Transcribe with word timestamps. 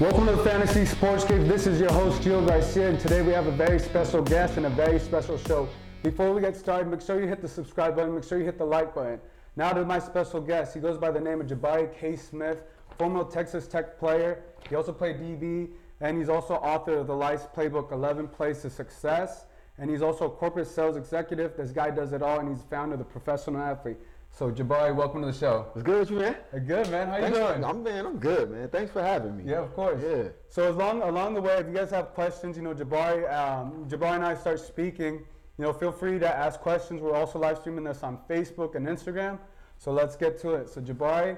Welcome 0.00 0.24
to 0.28 0.32
the 0.32 0.42
Fantasy 0.42 0.86
Sports 0.86 1.24
Cave. 1.24 1.46
This 1.46 1.66
is 1.66 1.78
your 1.78 1.92
host, 1.92 2.22
Gio 2.22 2.48
Garcia, 2.48 2.88
and 2.88 2.98
today 2.98 3.20
we 3.20 3.32
have 3.32 3.48
a 3.48 3.52
very 3.52 3.78
special 3.78 4.22
guest 4.22 4.56
and 4.56 4.64
a 4.64 4.70
very 4.70 4.98
special 4.98 5.36
show. 5.36 5.68
Before 6.02 6.32
we 6.32 6.40
get 6.40 6.56
started, 6.56 6.88
make 6.88 7.02
sure 7.02 7.20
you 7.20 7.28
hit 7.28 7.42
the 7.42 7.48
subscribe 7.48 7.96
button, 7.96 8.14
make 8.14 8.24
sure 8.24 8.38
you 8.38 8.46
hit 8.46 8.56
the 8.56 8.64
like 8.64 8.94
button. 8.94 9.20
Now 9.56 9.74
to 9.74 9.84
my 9.84 9.98
special 9.98 10.40
guest. 10.40 10.72
He 10.72 10.80
goes 10.80 10.96
by 10.96 11.10
the 11.10 11.20
name 11.20 11.42
of 11.42 11.48
Jabari 11.48 11.94
K. 11.94 12.16
Smith, 12.16 12.62
former 12.96 13.24
Texas 13.24 13.68
Tech 13.68 13.98
player. 13.98 14.42
He 14.70 14.74
also 14.74 14.90
played 14.90 15.16
DB, 15.16 15.68
and 16.00 16.16
he's 16.16 16.30
also 16.30 16.54
author 16.54 16.96
of 16.96 17.06
the 17.06 17.14
Life's 17.14 17.46
Playbook 17.54 17.92
11 17.92 18.28
Plays 18.28 18.62
to 18.62 18.70
Success. 18.70 19.44
And 19.76 19.90
he's 19.90 20.00
also 20.00 20.24
a 20.24 20.30
corporate 20.30 20.68
sales 20.68 20.96
executive. 20.96 21.58
This 21.58 21.72
guy 21.72 21.90
does 21.90 22.14
it 22.14 22.22
all, 22.22 22.40
and 22.40 22.48
he's 22.48 22.64
founder 22.70 22.94
of 22.94 23.00
the 23.00 23.04
Professional 23.04 23.60
Athlete. 23.60 23.98
So 24.32 24.50
Jabari, 24.50 24.94
welcome 24.94 25.20
to 25.20 25.26
the 25.26 25.36
show. 25.36 25.66
What's 25.72 25.84
good 25.84 26.00
with 26.00 26.10
you, 26.10 26.18
man? 26.18 26.36
Good 26.66 26.90
man, 26.90 27.08
how 27.08 27.16
you 27.16 27.22
Thanks 27.22 27.38
doing? 27.38 27.60
For, 27.60 27.68
I'm 27.68 27.82
man, 27.82 28.06
I'm 28.06 28.18
good, 28.18 28.50
man. 28.50 28.68
Thanks 28.68 28.90
for 28.90 29.02
having 29.02 29.36
me. 29.36 29.44
Yeah, 29.46 29.58
of 29.58 29.74
course. 29.74 30.00
Yeah. 30.02 30.28
So 30.48 30.70
along 30.70 31.02
along 31.02 31.34
the 31.34 31.42
way, 31.42 31.56
if 31.58 31.66
you 31.66 31.74
guys 31.74 31.90
have 31.90 32.14
questions, 32.14 32.56
you 32.56 32.62
know, 32.62 32.72
Jabari, 32.72 33.30
um, 33.32 33.86
Jabari 33.88 34.14
and 34.14 34.24
I 34.24 34.34
start 34.34 34.60
speaking. 34.60 35.24
You 35.58 35.66
know, 35.66 35.72
feel 35.74 35.92
free 35.92 36.18
to 36.18 36.28
ask 36.28 36.58
questions. 36.60 37.02
We're 37.02 37.14
also 37.14 37.38
live 37.38 37.58
streaming 37.58 37.84
this 37.84 38.02
on 38.02 38.18
Facebook 38.30 38.76
and 38.76 38.86
Instagram. 38.86 39.38
So 39.76 39.92
let's 39.92 40.16
get 40.16 40.40
to 40.40 40.54
it. 40.54 40.70
So 40.70 40.80
Jabari, 40.80 41.36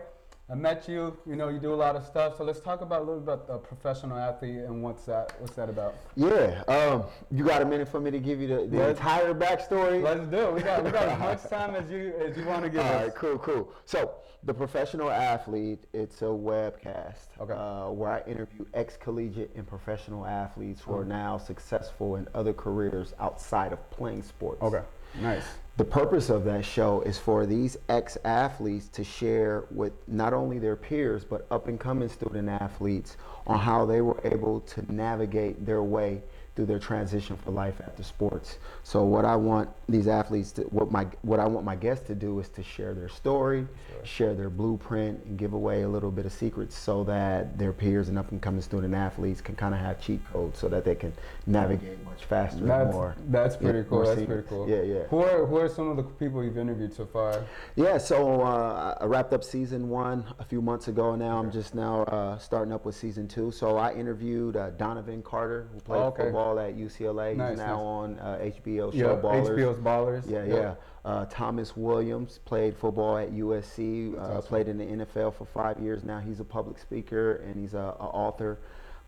I 0.50 0.54
met 0.54 0.86
you. 0.88 1.16
You 1.26 1.36
know, 1.36 1.48
you 1.48 1.58
do 1.58 1.72
a 1.72 1.76
lot 1.76 1.96
of 1.96 2.04
stuff. 2.04 2.36
So 2.36 2.44
let's 2.44 2.60
talk 2.60 2.82
about 2.82 3.00
a 3.00 3.04
little 3.04 3.20
bit 3.20 3.32
about 3.34 3.46
the 3.46 3.56
professional 3.58 4.18
athlete 4.18 4.56
and 4.58 4.82
what's 4.82 5.04
that 5.06 5.34
what's 5.40 5.54
that 5.54 5.70
about. 5.70 5.94
Yeah. 6.14 6.62
Um, 6.68 7.04
you 7.30 7.44
got 7.44 7.62
a 7.62 7.64
minute 7.64 7.88
for 7.88 8.00
me 8.00 8.10
to 8.10 8.18
give 8.18 8.40
you 8.40 8.48
the, 8.48 8.66
the 8.66 8.90
entire 8.90 9.32
backstory? 9.32 10.02
Let's 10.02 10.26
do 10.26 10.36
it. 10.48 10.54
We 10.54 10.60
got 10.62 10.84
we 10.84 10.90
got 10.90 11.08
as 11.08 11.18
much 11.18 11.42
time 11.50 11.74
as 11.74 11.90
you 11.90 12.12
as 12.20 12.36
you 12.36 12.44
want 12.44 12.64
to 12.64 12.70
give 12.70 12.80
All 12.80 12.92
us. 12.92 13.02
right, 13.04 13.14
cool, 13.14 13.38
cool. 13.38 13.72
So, 13.86 14.14
the 14.42 14.52
professional 14.52 15.10
athlete, 15.10 15.84
it's 15.94 16.20
a 16.22 16.26
webcast 16.26 17.28
Okay. 17.40 17.54
uh, 17.54 17.90
where 17.90 18.10
I 18.10 18.28
interview 18.28 18.66
ex-collegiate 18.74 19.52
and 19.54 19.66
professional 19.66 20.26
athletes 20.26 20.82
who 20.82 20.92
Mm-hmm. 20.92 21.00
are 21.00 21.04
now 21.04 21.38
successful 21.38 22.16
in 22.16 22.26
other 22.34 22.52
careers 22.52 23.14
outside 23.20 23.72
of 23.72 23.90
playing 23.90 24.22
sports. 24.22 24.60
Okay. 24.60 24.82
Nice. 25.20 25.44
The 25.78 25.84
purpose 25.84 26.28
of 26.28 26.44
that 26.44 26.66
show 26.66 27.00
is 27.00 27.18
for 27.18 27.46
these 27.46 27.78
ex 27.88 28.18
athletes 28.26 28.88
to 28.88 29.02
share 29.02 29.64
with 29.70 29.94
not 30.06 30.34
only 30.34 30.58
their 30.58 30.76
peers, 30.76 31.24
but 31.24 31.46
up 31.50 31.66
and 31.66 31.80
coming 31.80 32.10
student 32.10 32.50
athletes 32.50 33.16
on 33.46 33.58
how 33.58 33.86
they 33.86 34.02
were 34.02 34.20
able 34.22 34.60
to 34.60 34.92
navigate 34.92 35.64
their 35.64 35.82
way 35.82 36.22
through 36.54 36.66
their 36.66 36.78
transition 36.78 37.36
for 37.36 37.50
life 37.50 37.80
after 37.82 38.02
sports. 38.02 38.58
So 38.82 39.04
what 39.04 39.24
I 39.24 39.36
want 39.36 39.70
these 39.88 40.06
athletes 40.06 40.52
to, 40.52 40.62
what 40.64 40.90
my 40.90 41.06
what 41.22 41.40
I 41.40 41.46
want 41.46 41.64
my 41.64 41.76
guests 41.76 42.06
to 42.08 42.14
do 42.14 42.38
is 42.40 42.48
to 42.50 42.62
share 42.62 42.92
their 42.92 43.08
story, 43.08 43.66
share 44.04 44.34
their 44.34 44.50
blueprint 44.50 45.24
and 45.24 45.38
give 45.38 45.54
away 45.54 45.82
a 45.82 45.88
little 45.88 46.10
bit 46.10 46.26
of 46.26 46.32
secrets 46.32 46.76
so 46.76 47.04
that 47.04 47.56
their 47.58 47.72
peers 47.72 48.10
and 48.10 48.18
up 48.18 48.30
and 48.32 48.42
coming 48.42 48.60
student 48.60 48.94
athletes 48.94 49.40
can 49.40 49.54
kind 49.56 49.74
of 49.74 49.80
have 49.80 49.98
cheat 49.98 50.20
codes 50.30 50.58
so 50.58 50.68
that 50.68 50.84
they 50.84 50.94
can 50.94 51.12
navigate 51.46 52.04
much 52.04 52.24
faster 52.24 52.58
and 52.58 52.68
That's 52.68 52.92
more. 52.92 53.14
that's 53.30 53.54
yeah, 53.54 53.60
pretty 53.70 53.88
cool. 53.88 53.98
more 53.98 54.06
That's 54.06 54.20
secrets. 54.20 54.48
pretty 54.48 54.64
cool. 54.66 54.68
Yeah, 54.68 54.82
yeah. 54.82 55.02
Who 55.04 55.18
are 55.20 55.46
who 55.46 55.56
are 55.56 55.68
some 55.70 55.88
of 55.88 55.96
the 55.96 56.02
people 56.02 56.44
you've 56.44 56.58
interviewed 56.58 56.92
so 56.94 57.06
far? 57.06 57.42
Yeah, 57.76 57.96
so 57.96 58.42
uh, 58.42 58.98
I 59.00 59.04
wrapped 59.06 59.32
up 59.32 59.42
season 59.42 59.88
one 59.88 60.24
a 60.38 60.44
few 60.44 60.60
months 60.60 60.88
ago. 60.88 61.16
Now 61.16 61.38
I'm 61.38 61.50
just 61.50 61.74
now 61.74 62.02
uh, 62.02 62.36
starting 62.38 62.74
up 62.74 62.84
with 62.84 62.94
season 62.94 63.26
two. 63.26 63.50
So 63.52 63.78
I 63.78 63.94
interviewed 63.94 64.56
uh, 64.56 64.68
Donovan 64.70 65.22
Carter, 65.22 65.68
who 65.72 65.80
played 65.80 65.98
Oh, 65.98 66.04
okay. 66.08 66.24
football 66.24 66.41
at 66.50 66.76
UCLA. 66.76 67.36
Nice, 67.36 67.50
He's 67.50 67.58
now 67.58 67.66
nice. 67.76 67.76
on 67.78 68.18
uh, 68.18 68.38
HBO 68.42 68.92
show 68.92 68.98
Yeah, 68.98 69.04
Ballers. 69.20 69.48
HBO's 69.48 69.78
Ballers. 69.78 70.30
Yeah, 70.30 70.44
yeah. 70.44 70.74
Uh, 71.04 71.24
Thomas 71.26 71.76
Williams 71.76 72.38
played 72.44 72.76
football 72.76 73.16
at 73.16 73.32
USC. 73.32 74.14
Uh, 74.14 74.20
awesome. 74.38 74.42
Played 74.48 74.68
in 74.68 74.78
the 74.78 75.04
NFL 75.04 75.34
for 75.34 75.44
five 75.46 75.78
years 75.80 76.04
now. 76.04 76.18
He's 76.20 76.40
a 76.40 76.44
public 76.44 76.78
speaker 76.78 77.36
and 77.36 77.56
he's 77.56 77.74
a, 77.74 77.78
a 77.78 78.04
author. 78.04 78.58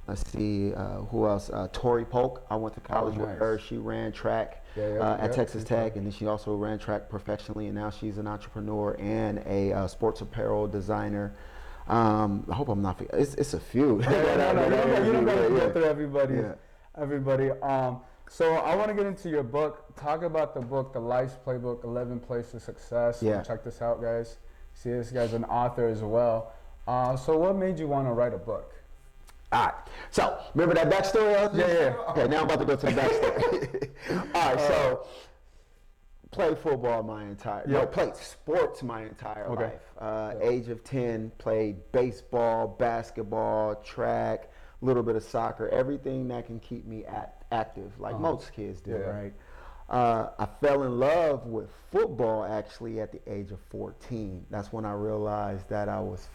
Let's 0.07 0.29
see 0.31 0.75
uh, 0.75 0.99
who 1.11 1.27
else. 1.27 1.51
Uh, 1.51 1.69
Tori 1.73 2.05
Polk. 2.05 2.45
I 2.51 2.57
went 2.57 2.75
to 2.75 2.81
college 2.81 3.15
with 3.17 3.27
Oh, 3.27 3.31
nice. 3.31 3.39
her. 3.39 3.59
She 3.59 3.77
ran 3.79 4.13
track 4.13 4.63
Yeah, 4.77 4.95
yeah, 4.95 4.99
uh, 5.01 5.15
at 5.17 5.31
yeah, 5.31 5.37
Texas 5.37 5.65
Tech, 5.65 5.97
and 5.97 6.05
then 6.05 6.13
she 6.13 6.27
also 6.27 6.55
ran 6.57 6.79
track 6.79 7.09
professionally. 7.09 7.67
And 7.67 7.75
now 7.75 7.89
she's 7.91 8.19
an 8.19 8.27
entrepreneur 8.27 8.97
and 9.01 9.43
a 9.47 9.73
uh, 9.73 9.87
sports 9.87 10.21
apparel 10.21 10.67
designer. 10.67 11.33
Um, 11.89 12.45
I 12.51 12.55
hope 12.55 12.69
I'm 12.69 12.83
not. 12.83 13.01
It's, 13.15 13.35
it's 13.35 13.55
a 13.55 13.61
few. 13.61 14.03
Yeah, 14.11 14.53
no, 14.53 14.53
no, 14.53 14.65
you 14.65 14.71
don't, 14.71 14.87
got- 14.95 15.07
you 15.07 15.13
don't 15.13 15.25
got 15.27 15.35
to 15.43 15.49
go 15.49 15.73
through 15.73 15.85
everybody. 15.85 16.35
Yeah. 16.35 16.53
Everybody. 16.99 17.51
Um, 17.51 18.01
so 18.29 18.55
I 18.55 18.75
want 18.77 18.89
to 18.89 18.95
get 18.95 19.07
into 19.07 19.29
your 19.29 19.43
book. 19.43 19.85
Talk 19.97 20.23
about 20.23 20.55
the 20.55 20.61
book, 20.61 20.93
The 20.93 21.01
Life's 21.01 21.37
Playbook: 21.47 21.85
Eleven 21.85 22.21
Plays 22.21 22.51
to 22.53 22.61
Success. 22.61 23.23
Yeah. 23.23 23.43
Check 23.43 23.65
this 23.65 23.83
out, 23.83 24.01
guys. 24.01 24.39
See, 24.75 24.91
this 24.91 25.11
guy's 25.11 25.33
an 25.35 25.45
author 25.45 25.87
as 25.89 26.03
well. 26.03 26.53
Uh, 26.87 27.17
so 27.17 27.37
what 27.39 27.57
made 27.57 27.79
you 27.79 27.87
want 27.89 28.07
to 28.07 28.13
write 28.13 28.35
a 28.35 28.39
book? 28.39 28.75
All 29.53 29.67
right. 29.67 29.75
So 30.11 30.39
remember 30.55 30.75
that 30.75 30.91
backstory? 30.91 31.57
Yeah, 31.57 31.67
yeah. 31.73 31.97
Okay, 32.11 32.27
now 32.29 32.39
I'm 32.39 32.45
about 32.45 32.59
to 32.61 32.65
go 32.65 32.77
to 32.77 32.87
the 32.87 32.93
backstory. 32.93 33.91
All 34.35 34.55
right. 34.55 34.61
So 34.61 35.07
played 36.33 36.59
football 36.59 37.03
my 37.05 37.23
entire. 37.25 37.65
Yeah. 37.67 37.81
No, 37.81 37.87
played 37.87 38.17
sports 38.17 38.83
my 38.83 39.03
entire 39.03 39.47
Okay. 39.47 39.65
life. 39.65 39.81
Uh, 39.99 40.35
Yeah. 40.41 40.49
Age 40.49 40.69
of 40.69 40.83
ten, 40.83 41.31
played 41.39 41.77
baseball, 41.93 42.67
basketball, 42.67 43.77
track, 43.77 44.51
little 44.85 45.03
bit 45.03 45.17
of 45.17 45.23
soccer, 45.23 45.69
everything 45.71 46.29
that 46.29 46.47
can 46.47 46.61
keep 46.61 46.85
me 46.87 47.05
at, 47.07 47.43
active, 47.51 47.99
like 47.99 48.15
Uh-huh. 48.15 48.23
most 48.33 48.53
kids 48.53 48.81
do, 48.81 48.93
Yeah. 48.93 49.11
right? 49.11 49.33
Uh, 49.89 50.29
I 50.39 50.47
fell 50.47 50.83
in 50.85 50.99
love 50.99 51.47
with 51.47 51.71
football 51.91 52.45
actually 52.45 53.01
at 53.01 53.13
the 53.13 53.21
age 53.27 53.51
of 53.51 53.61
14. 53.71 54.47
That's 54.51 54.73
when 54.73 54.85
I 54.85 54.93
realized 54.93 55.69
that 55.69 55.89
I 55.89 56.01
was 56.01 56.29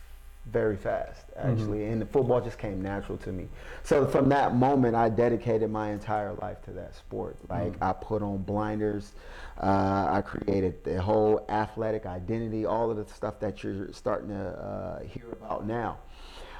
very 0.45 0.77
fast 0.77 1.25
actually 1.35 1.85
and 1.85 2.01
the 2.01 2.05
football 2.05 2.41
just 2.41 2.57
came 2.57 2.81
natural 2.81 3.17
to 3.19 3.31
me 3.31 3.47
so 3.83 4.07
from 4.07 4.29
that 4.29 4.55
moment 4.55 4.95
i 4.95 5.07
dedicated 5.07 5.69
my 5.69 5.91
entire 5.91 6.33
life 6.35 6.59
to 6.63 6.71
that 6.71 6.95
sport 6.95 7.35
like 7.49 7.73
i 7.83 7.91
put 7.93 8.23
on 8.23 8.37
blinders 8.41 9.11
uh, 9.61 10.07
i 10.09 10.21
created 10.21 10.81
the 10.85 10.99
whole 10.99 11.45
athletic 11.49 12.05
identity 12.07 12.65
all 12.65 12.89
of 12.89 12.97
the 12.97 13.05
stuff 13.13 13.39
that 13.39 13.63
you're 13.63 13.91
starting 13.93 14.29
to 14.29 14.35
uh, 14.59 14.99
hear 15.03 15.25
about 15.33 15.67
now 15.67 15.99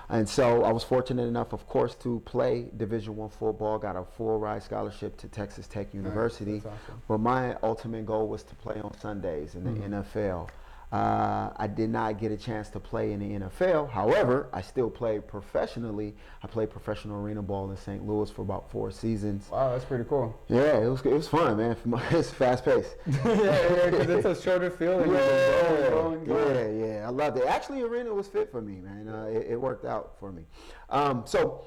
and 0.09 0.27
so 0.27 0.63
I 0.63 0.71
was 0.71 0.83
fortunate 0.83 1.27
enough, 1.27 1.53
of 1.53 1.67
course, 1.67 1.95
to 1.95 2.19
play 2.25 2.69
Division 2.77 3.15
One 3.15 3.29
football. 3.29 3.77
Got 3.77 3.95
a 3.95 4.03
full 4.03 4.39
ride 4.39 4.63
scholarship 4.63 5.17
to 5.17 5.27
Texas 5.27 5.67
Tech 5.67 5.93
University. 5.93 6.57
Awesome. 6.59 7.01
But 7.07 7.19
my 7.19 7.55
ultimate 7.63 8.05
goal 8.05 8.27
was 8.27 8.43
to 8.43 8.55
play 8.55 8.79
on 8.81 8.97
Sundays 8.99 9.55
in 9.55 9.63
the 9.63 9.69
Mm-hmm. 9.71 9.93
NFL. 9.93 10.49
Uh, 10.91 11.51
I 11.55 11.67
did 11.67 11.91
not 11.91 12.19
get 12.19 12.31
a 12.31 12.37
chance 12.37 12.69
to 12.69 12.79
play 12.79 13.11
in 13.11 13.19
the 13.19 13.45
NFL. 13.45 13.91
However, 13.91 14.49
I 14.51 14.61
still 14.61 14.89
played 14.89 15.27
professionally. 15.27 16.15
I 16.41 16.47
played 16.47 16.71
professional 16.71 17.21
arena 17.21 17.43
ball 17.43 17.69
in 17.69 17.77
St. 17.77 18.03
Louis 18.07 18.31
for 18.31 18.41
about 18.41 18.71
four 18.71 18.89
seasons. 18.89 19.49
Wow, 19.51 19.71
that's 19.71 19.85
pretty 19.85 20.05
cool. 20.05 20.35
Yeah, 20.47 20.79
it 20.79 20.87
was 20.87 21.01
it 21.01 21.13
was 21.13 21.27
fun, 21.27 21.57
man. 21.57 21.77
It's 22.11 22.31
fast 22.31 22.65
paced. 22.65 22.95
yeah, 23.05 23.33
yeah, 23.35 23.89
because 23.91 24.09
it's 24.09 24.25
a 24.25 24.41
shorter 24.41 24.71
field. 24.71 25.03
And 25.03 25.11
you 25.11 25.17
just 25.17 25.29
go 25.29 25.75
and 25.75 25.89
go 25.93 26.09
and 26.11 26.27
go. 26.27 26.53
Yeah, 26.53 26.87
yeah, 26.87 27.07
I 27.07 27.11
loved 27.11 27.37
it. 27.37 27.45
Actually, 27.45 27.83
arena 27.83 28.11
was 28.11 28.27
fit 28.27 28.51
for 28.51 28.61
me, 28.61 28.79
man. 28.79 29.07
Uh, 29.07 29.25
it, 29.25 29.51
it 29.51 29.61
worked 29.61 29.85
out 29.85 30.15
for 30.19 30.31
me. 30.31 30.43
Um, 30.89 31.21
so 31.25 31.65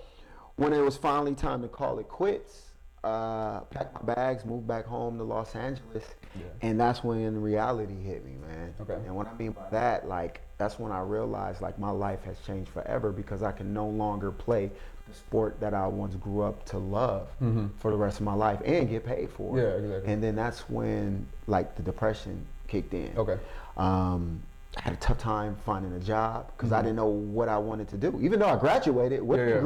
when 0.57 0.73
it 0.73 0.81
was 0.81 0.97
finally 0.97 1.35
time 1.37 1.63
to 1.63 1.69
call 1.69 2.01
it 2.01 2.09
quits, 2.09 2.72
uh, 3.05 3.61
packed 3.71 3.95
my 3.95 4.15
bags, 4.15 4.45
moved 4.45 4.67
back 4.67 4.85
home 4.87 5.19
to 5.19 5.25
Los 5.25 5.57
Angeles, 5.57 6.05
Yeah. 6.37 6.43
and 6.63 6.79
that's 6.79 7.03
when 7.03 7.41
reality 7.43 8.01
hit 8.01 8.25
me, 8.25 8.33
man. 8.47 8.75
Okay. 8.81 8.95
And 8.95 9.15
what 9.17 9.27
I 9.27 9.35
mean 9.37 9.53
by 9.53 9.69
that, 9.71 10.09
like, 10.09 10.41
that's 10.59 10.79
when 10.79 10.93
I 10.93 11.01
realized 11.01 11.61
like 11.61 11.79
my 11.79 11.91
life 11.91 12.23
has 12.25 12.39
changed 12.47 12.71
forever 12.71 13.11
because 13.11 13.43
I 13.43 13.51
can 13.51 13.75
no 13.75 13.89
longer 13.89 14.31
play 14.31 14.71
the 15.09 15.15
sport 15.15 15.59
that 15.59 15.75
I 15.75 15.89
once 15.89 16.15
grew 16.15 16.43
up 16.43 16.65
to 16.67 16.79
love 16.79 17.27
for 17.79 17.91
the 17.91 17.97
rest 17.97 18.21
of 18.21 18.25
my 18.25 18.35
life 18.35 18.61
and 18.65 18.89
get 18.89 19.05
paid 19.05 19.31
for. 19.31 19.57
Mm-hmm. 19.57 19.59
Yeah, 19.59 19.85
exactly. 19.87 20.13
And 20.13 20.23
then 20.23 20.37
that's 20.37 20.61
when 20.71 21.27
like 21.49 21.75
the 21.75 21.83
depression 21.83 22.47
kicked 22.69 22.95
in. 22.95 23.13
Okay. 23.17 23.37
Um, 23.77 24.41
I 24.77 24.83
had 24.83 24.93
a 24.93 24.97
tough 24.97 25.19
time 25.19 25.57
finding 25.67 25.93
a 25.95 25.99
job 26.01 26.53
because 26.57 26.71
I 26.73 26.81
didn't 26.81 26.97
know 26.97 27.07
what 27.09 27.49
I 27.49 27.59
wanted 27.59 27.89
to 27.89 27.97
do. 27.97 28.19
Even 28.23 28.39
though 28.39 28.49
I 28.49 28.57
graduated 28.57 29.21
with 29.23 29.41
Mm-hmm. 29.41 29.49
Yeah, 29.49 29.55
a 29.57 29.59
yeah. 29.59 29.65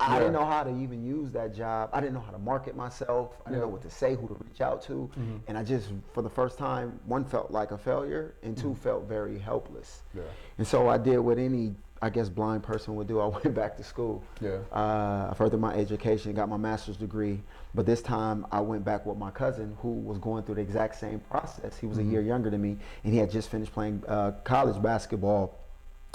I 0.00 0.12
Yeah. 0.14 0.18
didn't 0.20 0.34
know 0.34 0.44
how 0.44 0.62
to 0.62 0.70
even 0.70 1.02
use 1.04 1.32
that 1.32 1.54
job. 1.54 1.90
I 1.92 2.00
didn't 2.00 2.14
know 2.14 2.20
how 2.20 2.30
to 2.30 2.38
market 2.38 2.76
myself. 2.76 3.32
I 3.44 3.50
didn't 3.50 3.54
Yeah. 3.54 3.58
Mm-hmm. 3.58 3.60
know 3.62 3.72
what 3.72 3.82
to 3.82 3.90
say, 3.90 4.14
who 4.14 4.28
to 4.28 4.34
reach 4.34 4.60
out 4.60 4.80
to. 4.82 5.10
And 5.48 5.58
I 5.58 5.64
just, 5.64 5.90
for 6.12 6.22
the 6.22 6.30
first 6.30 6.56
time, 6.56 7.00
one 7.06 7.24
felt 7.24 7.50
like 7.50 7.72
a 7.72 7.78
failure 7.78 8.34
and 8.44 8.56
two 8.56 8.74
felt 8.76 9.08
very 9.08 9.38
helpless. 9.38 10.02
Yeah. 10.14 10.22
And 10.58 10.66
so 10.66 10.88
I 10.88 10.98
did 10.98 11.18
what 11.18 11.38
any, 11.38 11.74
I 12.00 12.10
guess, 12.10 12.28
blind 12.28 12.62
person 12.62 12.94
would 12.94 13.08
do. 13.08 13.18
I 13.18 13.26
went 13.42 13.54
back 13.54 13.76
to 13.78 13.82
school. 13.82 14.22
Yeah. 14.40 14.58
Uh, 14.72 15.28
I 15.32 15.34
furthered 15.36 15.58
my 15.60 15.74
education, 15.74 16.32
got 16.32 16.48
my 16.48 16.56
master's 16.56 16.96
degree, 16.96 17.42
but 17.74 17.84
this 17.84 18.00
time 18.00 18.46
I 18.52 18.60
went 18.60 18.84
back 18.84 19.04
with 19.04 19.18
my 19.18 19.32
cousin 19.32 19.76
who 19.82 19.90
was 19.90 20.18
going 20.18 20.44
through 20.44 20.56
the 20.56 20.60
exact 20.62 20.94
same 20.94 21.18
process. 21.28 21.76
He 21.76 21.88
was 21.88 21.98
a 21.98 22.04
year 22.04 22.20
younger 22.20 22.50
than 22.50 22.62
me, 22.62 22.76
and 23.02 23.12
he 23.12 23.18
had 23.18 23.32
just 23.32 23.48
finished 23.50 23.72
playing 23.72 24.04
uh, 24.06 24.30
college 24.44 24.80
basketball 24.80 25.56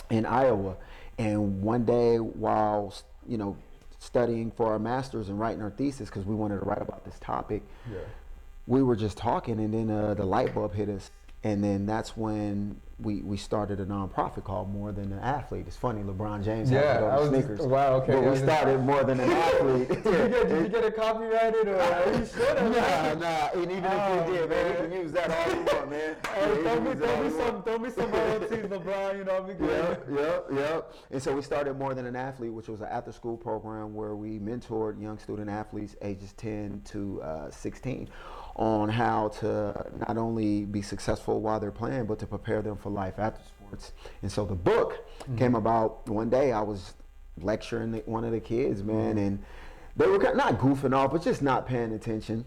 in 0.09 0.25
Iowa. 0.25 0.77
And 1.17 1.61
one 1.61 1.83
day, 1.83 2.17
while 2.17 2.93
you 3.27 3.37
know 3.37 3.55
studying 4.07 4.51
for 4.51 4.71
our 4.71 4.79
masters 4.79 5.29
and 5.29 5.39
writing 5.39 5.61
our 5.61 5.71
thesis, 5.71 6.09
because 6.09 6.25
we 6.25 6.35
wanted 6.35 6.59
to 6.59 6.65
write 6.65 6.81
about 6.81 7.05
this 7.05 7.17
topic, 7.19 7.63
Yeah. 7.89 7.99
we 8.67 8.83
were 8.83 8.95
just 8.95 9.17
talking, 9.17 9.59
and 9.59 9.73
then 9.73 9.89
uh, 9.89 10.13
the 10.13 10.25
light 10.25 10.53
bulb 10.53 10.73
hit 10.73 10.89
us, 10.89 11.09
and 11.43 11.63
then 11.63 11.85
that's 11.85 12.15
when 12.17 12.79
we, 13.03 13.21
we 13.21 13.37
started 13.37 13.79
a 13.79 13.85
nonprofit 13.85 14.43
called 14.43 14.71
More 14.73 14.91
Than 14.91 15.11
an 15.11 15.19
Athlete. 15.19 15.65
It's 15.67 15.75
funny, 15.75 16.01
LeBron 16.01 16.43
James 16.43 16.71
Yeah, 16.71 16.79
has 16.81 17.01
it 17.01 17.05
I 17.05 17.17
on 17.17 17.31
was 17.31 17.45
just- 17.45 17.67
wow, 17.69 17.93
okay, 17.97 18.13
But 18.13 18.23
I 18.23 18.31
we 18.31 18.37
started 18.37 18.79
More 18.83 19.03
Than 19.03 19.19
an 19.19 19.29
Athlete. 19.31 19.87
Did 19.89 19.97
you 19.97 20.11
get, 20.11 20.49
did 20.49 20.61
you 20.63 20.67
get 20.69 20.83
it 20.85 20.95
copyrighted 20.95 21.67
or 21.67 21.75
are 21.79 22.05
you 22.13 22.73
have? 22.73 23.19
Nah, 23.19 23.27
nah, 23.53 23.61
and 23.61 23.71
even 23.71 23.85
Oh, 23.85 24.19
if 24.19 24.27
we 24.29 24.33
did, 24.37 24.49
man, 24.49 24.65
we 24.65 24.71
man. 24.79 24.89
can 24.89 25.01
use 25.01 25.11
that 25.11 25.29
all 25.29 25.55
we 25.55 25.63
want, 25.63 25.89
man. 25.89 26.15
Hey, 26.33 26.63
Yeah, 26.63 26.71
throw 26.71 26.81
me, 26.81 26.95
throw 26.95 27.23
me 27.23 27.29
some, 27.29 27.63
throw 27.63 27.77
me 27.79 27.89
some 27.89 28.11
royalties, 28.11 28.65
LeBron. 28.65 29.17
You 29.17 29.23
know, 29.25 29.31
I'll 29.33 29.43
be 29.43 29.53
good. 29.53 29.69
Yep, 29.69 30.07
yep, 30.17 30.45
yep. 30.53 30.93
And 31.11 31.21
so 31.21 31.33
we 31.35 31.41
started 31.41 31.77
More 31.77 31.93
Than 31.93 32.05
an 32.05 32.15
Athlete, 32.15 32.53
which 32.53 32.67
was 32.69 32.81
an 32.81 32.87
after 32.89 33.11
school 33.11 33.37
program 33.37 33.93
where 33.93 34.15
we 34.15 34.39
mentored 34.39 35.01
young 35.01 35.17
student 35.19 35.49
athletes 35.49 35.95
ages 36.01 36.33
10 36.33 36.81
to 36.85 37.21
uh, 37.21 37.51
16 37.51 38.09
on 38.55 38.89
how 38.89 39.29
to 39.29 39.85
not 40.07 40.17
only 40.17 40.65
be 40.65 40.81
successful 40.81 41.41
while 41.41 41.59
they're 41.59 41.71
playing, 41.71 42.05
but 42.05 42.19
to 42.19 42.27
prepare 42.27 42.61
them 42.61 42.77
for 42.77 42.89
life 42.89 43.15
after 43.17 43.41
sports. 43.43 43.93
And 44.21 44.31
so 44.31 44.45
the 44.45 44.55
book 44.55 45.05
came 45.37 45.55
about 45.55 46.07
one 46.07 46.29
day. 46.29 46.51
I 46.51 46.61
was 46.61 46.93
lecturing 47.41 47.91
the, 47.91 47.99
one 48.05 48.23
of 48.23 48.31
the 48.31 48.39
kids, 48.39 48.83
man, 48.83 49.17
and 49.17 49.43
they 49.95 50.07
were 50.07 50.19
not 50.19 50.59
goofing 50.59 50.95
off, 50.95 51.11
but 51.11 51.23
just 51.23 51.41
not 51.41 51.65
paying 51.65 51.93
attention. 51.93 52.45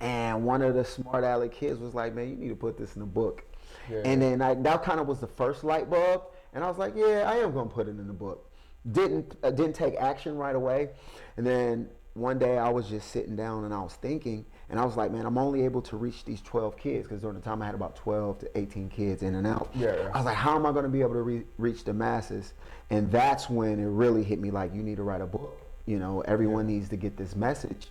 And 0.00 0.44
one 0.44 0.62
of 0.62 0.74
the 0.74 0.84
smart 0.84 1.24
aleck 1.24 1.52
kids 1.52 1.78
was 1.80 1.94
like, 1.94 2.14
"Man, 2.14 2.30
you 2.30 2.36
need 2.36 2.48
to 2.48 2.56
put 2.56 2.78
this 2.78 2.96
in 2.96 3.02
a 3.02 3.06
book." 3.06 3.44
Yeah. 3.90 4.02
And 4.04 4.22
then 4.22 4.40
I, 4.40 4.54
that 4.54 4.82
kind 4.82 5.00
of 5.00 5.08
was 5.08 5.18
the 5.18 5.26
first 5.26 5.64
light 5.64 5.90
bulb, 5.90 6.22
and 6.54 6.64
I 6.64 6.68
was 6.68 6.78
like, 6.78 6.94
"Yeah, 6.96 7.24
I 7.26 7.36
am 7.36 7.52
gonna 7.52 7.68
put 7.68 7.88
it 7.88 7.98
in 7.98 8.06
the 8.06 8.12
book." 8.12 8.50
Didn't 8.92 9.36
uh, 9.42 9.50
didn't 9.50 9.74
take 9.74 9.96
action 9.96 10.36
right 10.36 10.54
away, 10.54 10.90
and 11.36 11.44
then 11.44 11.88
one 12.14 12.38
day 12.38 12.58
I 12.58 12.68
was 12.68 12.88
just 12.88 13.10
sitting 13.10 13.36
down 13.36 13.64
and 13.64 13.72
I 13.72 13.80
was 13.80 13.94
thinking, 13.94 14.44
and 14.70 14.78
I 14.78 14.84
was 14.84 14.96
like, 14.96 15.10
"Man, 15.10 15.24
I'm 15.26 15.38
only 15.38 15.64
able 15.64 15.82
to 15.82 15.96
reach 15.96 16.24
these 16.24 16.40
12 16.42 16.76
kids 16.76 17.06
because 17.08 17.22
during 17.22 17.36
the 17.36 17.42
time 17.42 17.62
I 17.62 17.66
had 17.66 17.74
about 17.74 17.96
12 17.96 18.38
to 18.40 18.58
18 18.58 18.88
kids 18.88 19.22
in 19.22 19.34
and 19.34 19.46
out." 19.46 19.70
Yeah, 19.74 19.94
yeah. 19.96 20.10
I 20.12 20.16
was 20.18 20.26
like, 20.26 20.36
"How 20.36 20.56
am 20.56 20.66
I 20.66 20.72
gonna 20.72 20.88
be 20.88 21.00
able 21.00 21.14
to 21.14 21.22
re- 21.22 21.44
reach 21.58 21.84
the 21.84 21.92
masses?" 21.92 22.54
And 22.90 23.10
that's 23.10 23.48
when 23.50 23.78
it 23.80 23.86
really 23.86 24.22
hit 24.22 24.40
me 24.40 24.50
like, 24.50 24.74
"You 24.74 24.82
need 24.82 24.96
to 24.96 25.02
write 25.02 25.20
a 25.20 25.26
book." 25.26 25.56
You 25.86 25.98
know, 25.98 26.20
everyone 26.22 26.66
needs 26.66 26.88
to 26.90 26.96
get 26.96 27.16
this 27.16 27.34
message. 27.34 27.88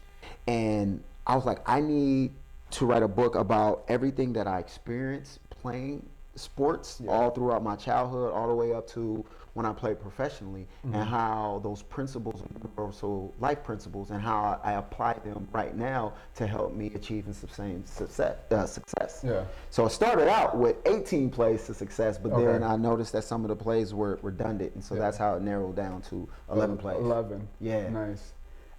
And 0.48 1.04
I 1.26 1.36
was 1.36 1.46
like, 1.46 1.60
I 1.68 1.82
need 1.82 2.32
to 2.72 2.86
write 2.86 3.02
a 3.04 3.08
book 3.08 3.36
about 3.36 3.84
everything 3.88 4.34
that 4.34 4.46
I 4.48 4.60
experienced 4.60 5.40
playing 5.50 6.06
sports 6.36 7.02
Yeah. 7.04 7.12
all 7.12 7.32
throughout 7.32 7.64
my 7.64 7.76
childhood, 7.76 8.34
all 8.34 8.48
the 8.48 8.54
way 8.54 8.74
up 8.74 8.88
to 8.90 9.26
when 9.58 9.66
I 9.66 9.74
played 9.74 10.00
professionally, 10.00 10.68
Mm-hmm. 10.86 10.94
and 10.96 11.10
how 11.10 11.60
those 11.64 11.82
principles, 11.82 12.44
universal 12.54 13.34
life 13.40 13.64
principles, 13.64 14.12
and 14.12 14.22
how 14.22 14.60
I 14.64 14.74
apply 14.74 15.14
them 15.26 15.48
right 15.52 15.76
now 15.76 16.14
to 16.36 16.46
help 16.46 16.76
me 16.76 16.92
achieve 16.94 17.26
and 17.26 17.36
sustain 17.36 17.84
success. 17.86 18.38
Uh, 18.52 18.66
success. 18.68 19.24
Yeah. 19.26 19.44
So 19.72 19.84
I 19.86 19.88
started 19.88 20.30
out 20.30 20.56
with 20.58 20.76
18 20.86 21.32
plays 21.32 21.66
to 21.66 21.74
success, 21.74 22.20
but 22.20 22.38
then 22.38 22.62
I 22.64 22.76
noticed 22.78 23.12
that 23.14 23.24
some 23.24 23.44
of 23.44 23.50
the 23.50 23.56
plays 23.56 23.94
were 23.96 24.20
redundant, 24.22 24.76
and 24.76 24.84
so 24.84 24.94
Yeah. 24.94 25.02
that's 25.02 25.18
how 25.18 25.34
it 25.36 25.42
narrowed 25.42 25.76
down 25.76 26.02
to 26.12 26.30
11 26.52 26.78
plays. 26.78 26.98
Eleven. 27.00 27.48
Yeah. 27.60 27.90
Nice. 27.90 28.34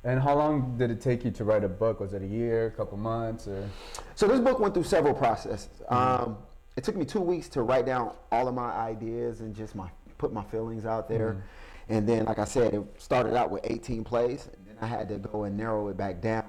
And 0.04 0.20
how 0.20 0.36
long 0.36 0.76
did 0.78 0.92
it 0.92 1.00
take 1.00 1.24
you 1.24 1.32
to 1.32 1.44
write 1.44 1.64
a 1.64 1.68
book? 1.68 1.98
Was 1.98 2.14
it 2.14 2.22
a 2.22 2.26
year, 2.26 2.66
a 2.66 2.70
couple 2.70 2.96
months, 2.96 3.48
or? 3.48 3.68
So 4.14 4.28
this 4.28 4.38
book 4.40 4.60
went 4.60 4.72
through 4.72 4.84
several 4.84 5.12
processes. 5.12 5.68
Um, 5.88 6.38
it 6.76 6.84
took 6.84 6.94
me 6.94 7.04
two 7.04 7.20
weeks 7.20 7.48
to 7.50 7.62
write 7.62 7.84
down 7.86 8.12
all 8.30 8.46
of 8.46 8.54
my 8.54 8.70
ideas 8.70 9.40
and 9.40 9.52
just 9.56 9.74
my 9.74 9.88
put 10.18 10.32
my 10.32 10.44
feelings 10.44 10.84
out 10.84 11.08
there. 11.08 11.30
Mm-hmm. 11.30 11.94
And 11.94 12.08
then, 12.08 12.26
like 12.26 12.38
I 12.38 12.44
said, 12.44 12.74
it 12.74 12.84
started 12.98 13.34
out 13.34 13.50
with 13.50 13.62
18 13.64 14.04
plays, 14.04 14.50
and 14.54 14.66
then 14.66 14.76
I 14.80 14.86
had 14.86 15.08
to 15.08 15.16
go 15.18 15.44
and 15.44 15.56
narrow 15.56 15.88
it 15.88 15.96
back 15.96 16.20
down. 16.20 16.44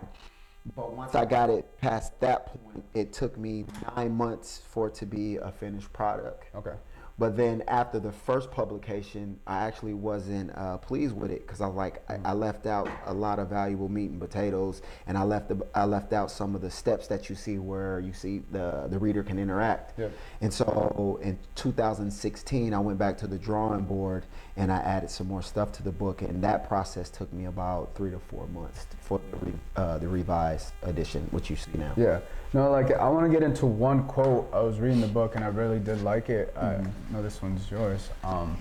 But 0.76 0.94
once 0.94 1.16
I 1.16 1.24
got 1.24 1.50
it 1.50 1.78
past 1.78 2.20
that 2.20 2.48
point, 2.48 2.84
it 2.94 3.14
took 3.14 3.38
me 3.38 3.66
nine 3.96 4.12
months 4.12 4.62
for 4.70 4.88
it 4.88 4.96
to 4.96 5.06
be 5.06 5.38
a 5.38 5.52
finished 5.52 5.92
product. 5.94 6.46
Okay. 6.54 6.76
But 7.20 7.36
then 7.36 7.64
after 7.68 8.00
the 8.00 8.14
first 8.14 8.50
publication, 8.50 9.38
I 9.46 9.66
actually 9.66 9.94
wasn't 9.94 10.58
uh, 10.58 10.78
pleased 10.78 11.14
with 11.14 11.32
it 11.32 11.46
because 11.46 11.60
I 11.60 11.68
like 11.68 12.02
I, 12.10 12.18
I 12.24 12.32
left 12.32 12.66
out 12.66 12.90
a 13.08 13.14
lot 13.14 13.40
of 13.40 13.50
valuable 13.50 13.90
meat 13.90 14.10
and 14.10 14.22
potatoes, 14.22 14.82
and 15.06 15.18
I 15.18 15.24
left 15.24 15.50
the, 15.50 15.68
I 15.76 15.84
left 15.84 16.14
out 16.14 16.32
some 16.32 16.56
of 16.56 16.62
the 16.62 16.72
steps 16.72 17.08
that 17.08 17.30
you 17.30 17.36
see 17.36 17.58
where 17.58 18.00
you 18.00 18.14
see 18.14 18.42
the 18.52 18.88
the 18.90 18.98
reader 18.98 19.22
can 19.22 19.38
interact. 19.38 20.00
Yep. 20.00 20.14
And 20.40 20.54
so 20.54 21.20
in 21.22 21.38
2016, 21.56 22.74
I 22.74 22.80
went 22.80 22.98
back 22.98 23.18
to 23.18 23.28
the 23.28 23.38
drawing 23.38 23.82
board 23.82 24.26
and 24.56 24.72
I 24.72 24.78
added 24.78 25.10
some 25.10 25.28
more 25.28 25.42
stuff 25.42 25.74
to 25.74 25.84
the 25.84 25.92
book, 25.92 26.22
and 26.22 26.42
that 26.42 26.70
process 26.70 27.10
took 27.10 27.32
me 27.34 27.46
about 27.46 27.96
three 27.96 28.12
to 28.12 28.20
four 28.20 28.48
months 28.48 28.88
for 29.02 29.20
the, 29.32 29.38
re, 29.46 29.54
uh, 29.76 29.98
the 29.98 30.08
revised 30.08 30.72
edition, 30.84 31.28
which 31.32 31.50
you 31.50 31.58
see 31.58 31.72
now. 31.76 31.94
Yeah. 31.98 32.20
No, 32.54 32.72
like 32.72 32.92
I 32.92 33.08
want 33.10 33.32
to 33.32 33.32
get 33.32 33.44
into 33.44 33.68
one 33.68 34.08
quote. 34.08 34.50
I 34.52 34.60
was 34.60 34.80
reading 34.80 35.02
the 35.02 35.08
book 35.08 35.36
and 35.36 35.44
I 35.44 35.50
really 35.50 35.80
did 35.80 36.02
like 36.02 36.30
it. 36.30 36.54
Mm-hmm. 36.56 36.88
I 36.88 37.14
know 37.14 37.22
this 37.22 37.42
one's 37.42 37.70
yours. 37.70 38.10
Um, 38.24 38.58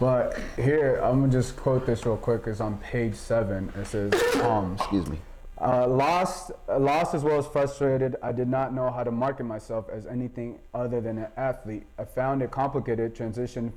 but 0.00 0.40
here, 0.56 0.96
I'm 1.02 1.20
gonna 1.20 1.30
just 1.30 1.56
quote 1.56 1.86
this 1.86 2.04
real 2.04 2.16
quick. 2.16 2.42
It's 2.46 2.60
on 2.60 2.78
page 2.78 3.14
seven. 3.14 3.72
It 3.76 3.86
says, 3.86 4.12
um, 4.42 4.74
Excuse 4.74 5.06
me. 5.06 5.18
Uh, 5.60 5.86
lost, 5.86 6.52
lost 6.78 7.14
as 7.14 7.22
well 7.22 7.38
as 7.38 7.46
frustrated. 7.46 8.16
I 8.22 8.32
did 8.32 8.48
not 8.48 8.72
know 8.72 8.90
how 8.90 9.04
to 9.04 9.10
market 9.10 9.44
myself 9.44 9.90
as 9.92 10.06
anything 10.06 10.58
other 10.72 11.02
than 11.02 11.18
an 11.18 11.26
athlete. 11.36 11.84
I 11.98 12.06
found 12.06 12.40
it 12.40 12.50
complicated 12.50 13.14
transition 13.14 13.70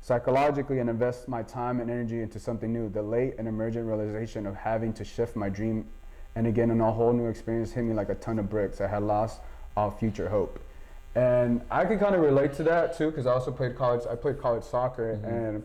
psychologically 0.00 0.78
and 0.78 0.88
invest 0.88 1.28
my 1.28 1.42
time 1.42 1.80
and 1.80 1.90
energy 1.90 2.22
into 2.22 2.40
something 2.40 2.72
new. 2.72 2.88
The 2.88 3.02
late 3.02 3.34
and 3.38 3.46
emergent 3.46 3.86
realization 3.86 4.46
of 4.46 4.54
having 4.56 4.94
to 4.94 5.04
shift 5.04 5.36
my 5.36 5.50
dream 5.50 5.84
and 6.34 6.46
again 6.46 6.70
on 6.70 6.80
a 6.80 6.90
whole 6.90 7.12
new 7.12 7.28
experience 7.28 7.72
hit 7.72 7.84
me 7.84 7.94
like 7.94 8.08
a 8.08 8.14
ton 8.16 8.38
of 8.38 8.48
bricks. 8.48 8.80
I 8.80 8.86
had 8.86 9.02
lost 9.02 9.40
all 9.76 9.90
future 9.90 10.28
hope. 10.28 10.60
And 11.14 11.62
I 11.70 11.84
could 11.84 11.98
kind 11.98 12.14
of 12.14 12.20
relate 12.20 12.52
to 12.54 12.62
that 12.64 12.96
too 12.96 13.10
because 13.10 13.26
I 13.26 13.32
also 13.32 13.50
played 13.50 13.76
college. 13.76 14.02
I 14.08 14.14
played 14.14 14.40
college 14.40 14.64
soccer 14.64 15.16
mm-hmm. 15.16 15.34
and 15.34 15.64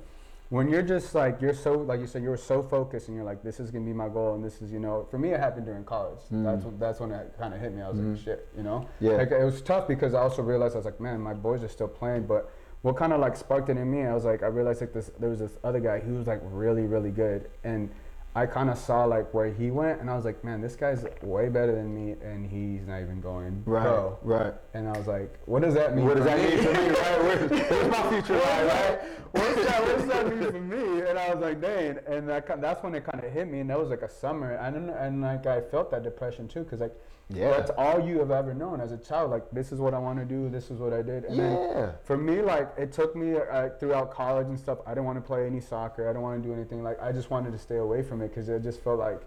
when 0.54 0.70
you're 0.70 0.84
just 0.84 1.16
like 1.16 1.42
you're 1.42 1.52
so 1.54 1.74
like 1.74 2.00
you 2.00 2.06
said 2.06 2.22
you 2.22 2.30
were 2.30 2.38
so 2.38 2.62
focused 2.62 3.08
and 3.08 3.18
you're 3.18 3.26
like 3.26 3.42
this 3.42 3.60
is 3.60 3.72
gonna 3.72 3.84
be 3.84 3.92
my 3.92 4.08
goal 4.08 4.36
and 4.36 4.46
this 4.46 4.62
is 4.62 4.72
you 4.72 4.80
know 4.80 5.08
for 5.10 5.18
me 5.18 5.30
it 5.30 5.40
happened 5.40 5.66
during 5.66 5.84
college 5.84 6.20
mm. 6.32 6.44
that's 6.44 6.64
when 6.64 6.78
that's 6.78 7.00
when 7.00 7.12
it 7.12 7.34
kind 7.40 7.56
of 7.56 7.60
hit 7.60 7.74
me 7.74 7.82
I 7.82 7.90
was 7.90 7.98
like 7.98 8.08
mm-hmm. 8.08 8.24
shit 8.24 8.48
you 8.56 8.62
know 8.62 8.88
Yeah. 9.00 9.14
like 9.14 9.32
it 9.32 9.44
was 9.44 9.64
tough 9.64 9.88
because 9.88 10.14
I 10.14 10.20
also 10.20 10.44
realized 10.44 10.76
I 10.76 10.78
was 10.78 10.86
like 10.86 11.00
man 11.00 11.20
my 11.22 11.34
boys 11.34 11.64
are 11.64 11.68
still 11.68 11.88
playing 11.88 12.28
but 12.28 12.52
what 12.84 12.98
kind 12.98 13.14
of 13.14 13.20
like 13.20 13.36
sparked 13.36 13.70
it 13.70 13.78
in 13.78 13.90
me 13.90 14.06
I 14.06 14.14
was 14.14 14.26
like 14.26 14.44
I 14.44 14.46
realized 14.46 14.82
like 14.82 14.94
this 14.94 15.10
there 15.18 15.32
was 15.32 15.40
this 15.40 15.58
other 15.64 15.80
guy 15.80 16.00
who 16.00 16.14
was 16.14 16.28
like 16.28 16.42
really 16.44 16.84
really 16.84 17.10
good 17.10 17.50
and 17.64 17.90
I 18.36 18.48
kind 18.48 18.70
of 18.72 18.78
saw 18.80 19.06
like 19.06 19.32
where 19.34 19.52
he 19.52 19.70
went 19.70 20.02
and 20.02 20.10
I 20.10 20.16
was 20.16 20.26
like 20.26 20.44
man 20.44 20.60
this 20.60 20.76
guy's 20.76 21.06
way 21.22 21.50
better 21.50 21.76
than 21.76 21.94
me 21.94 22.16
and 22.24 22.50
he's 22.50 22.88
not 22.88 23.02
even 23.02 23.22
going 23.22 23.62
Right. 23.66 23.84
pro 23.84 24.18
Right. 24.24 24.54
and 24.74 24.88
I 24.88 24.98
was 24.98 25.06
like 25.08 25.38
what 25.46 25.62
does 25.62 25.76
that 25.76 25.96
mean 25.96 26.06
What 26.06 26.18
does 26.18 26.26
that 26.26 26.38
me? 26.40 26.56
mean 26.56 26.64
for 26.64 26.72
me, 26.74 26.90
right? 26.90 27.24
Where's, 27.24 27.52
where's 27.70 27.88
my 27.92 28.10
future 28.10 28.34
lie, 28.40 28.64
right? 28.66 29.00
What's 29.34 29.66
that? 29.66 29.84
What's 29.84 30.06
that 30.06 30.28
mean 30.38 30.52
for 30.52 30.62
me? 30.62 31.02
And 31.10 31.18
I 31.20 31.34
was 31.34 31.42
like, 31.44 31.60
dang. 31.60 31.98
And 32.08 32.30
that, 32.30 32.62
that's 32.62 32.84
when 32.84 32.94
it 32.94 33.04
kind 33.04 33.24
of 33.24 33.32
hit 33.32 33.48
me. 33.50 33.62
And 33.62 33.70
that 33.72 33.80
was 33.80 33.90
like 33.90 34.04
a 34.04 34.10
summer. 34.10 34.60
I 34.60 34.70
don't 34.70 34.86
know. 34.86 34.94
And 34.94 35.22
like 35.22 35.48
I 35.48 35.60
felt 35.62 35.90
that 35.90 36.04
depression 36.04 36.48
too, 36.48 36.64
because 36.64 36.82
like 36.82 36.94
Yeah. 37.30 37.50
that's 37.52 37.72
all 37.78 38.00
you 38.06 38.20
have 38.20 38.32
ever 38.32 38.54
known 38.54 38.80
as 38.82 38.92
a 38.92 38.98
child. 38.98 39.32
Like 39.32 39.50
this 39.52 39.72
is 39.72 39.80
what 39.80 39.94
I 39.94 40.00
want 40.00 40.20
to 40.20 40.26
do. 40.26 40.50
This 40.50 40.70
is 40.70 40.80
what 40.80 40.94
I 40.94 41.02
did. 41.02 41.26
And 41.26 41.40
then 41.40 41.52
Yeah. 41.76 41.92
for 42.04 42.18
me, 42.18 42.42
like 42.42 42.70
it 42.78 42.92
took 42.92 43.16
me 43.16 43.36
uh, 43.38 43.70
throughout 43.80 44.12
college 44.12 44.48
and 44.48 44.60
stuff. 44.60 44.80
I 44.86 44.92
didn't 44.92 45.06
want 45.06 45.18
to 45.18 45.22
play 45.26 45.48
any 45.48 45.60
soccer. 45.62 46.06
I 46.08 46.10
didn't 46.12 46.22
want 46.24 46.42
to 46.44 46.48
do 46.48 46.54
anything. 46.54 46.84
Like 46.84 47.02
I 47.02 47.12
just 47.12 47.30
wanted 47.32 47.52
to 47.54 47.58
stay 47.58 47.78
away 47.78 48.04
from 48.04 48.22
it 48.22 48.30
because 48.30 48.50
it 48.50 48.62
just 48.62 48.82
felt 48.84 49.00
like 49.00 49.22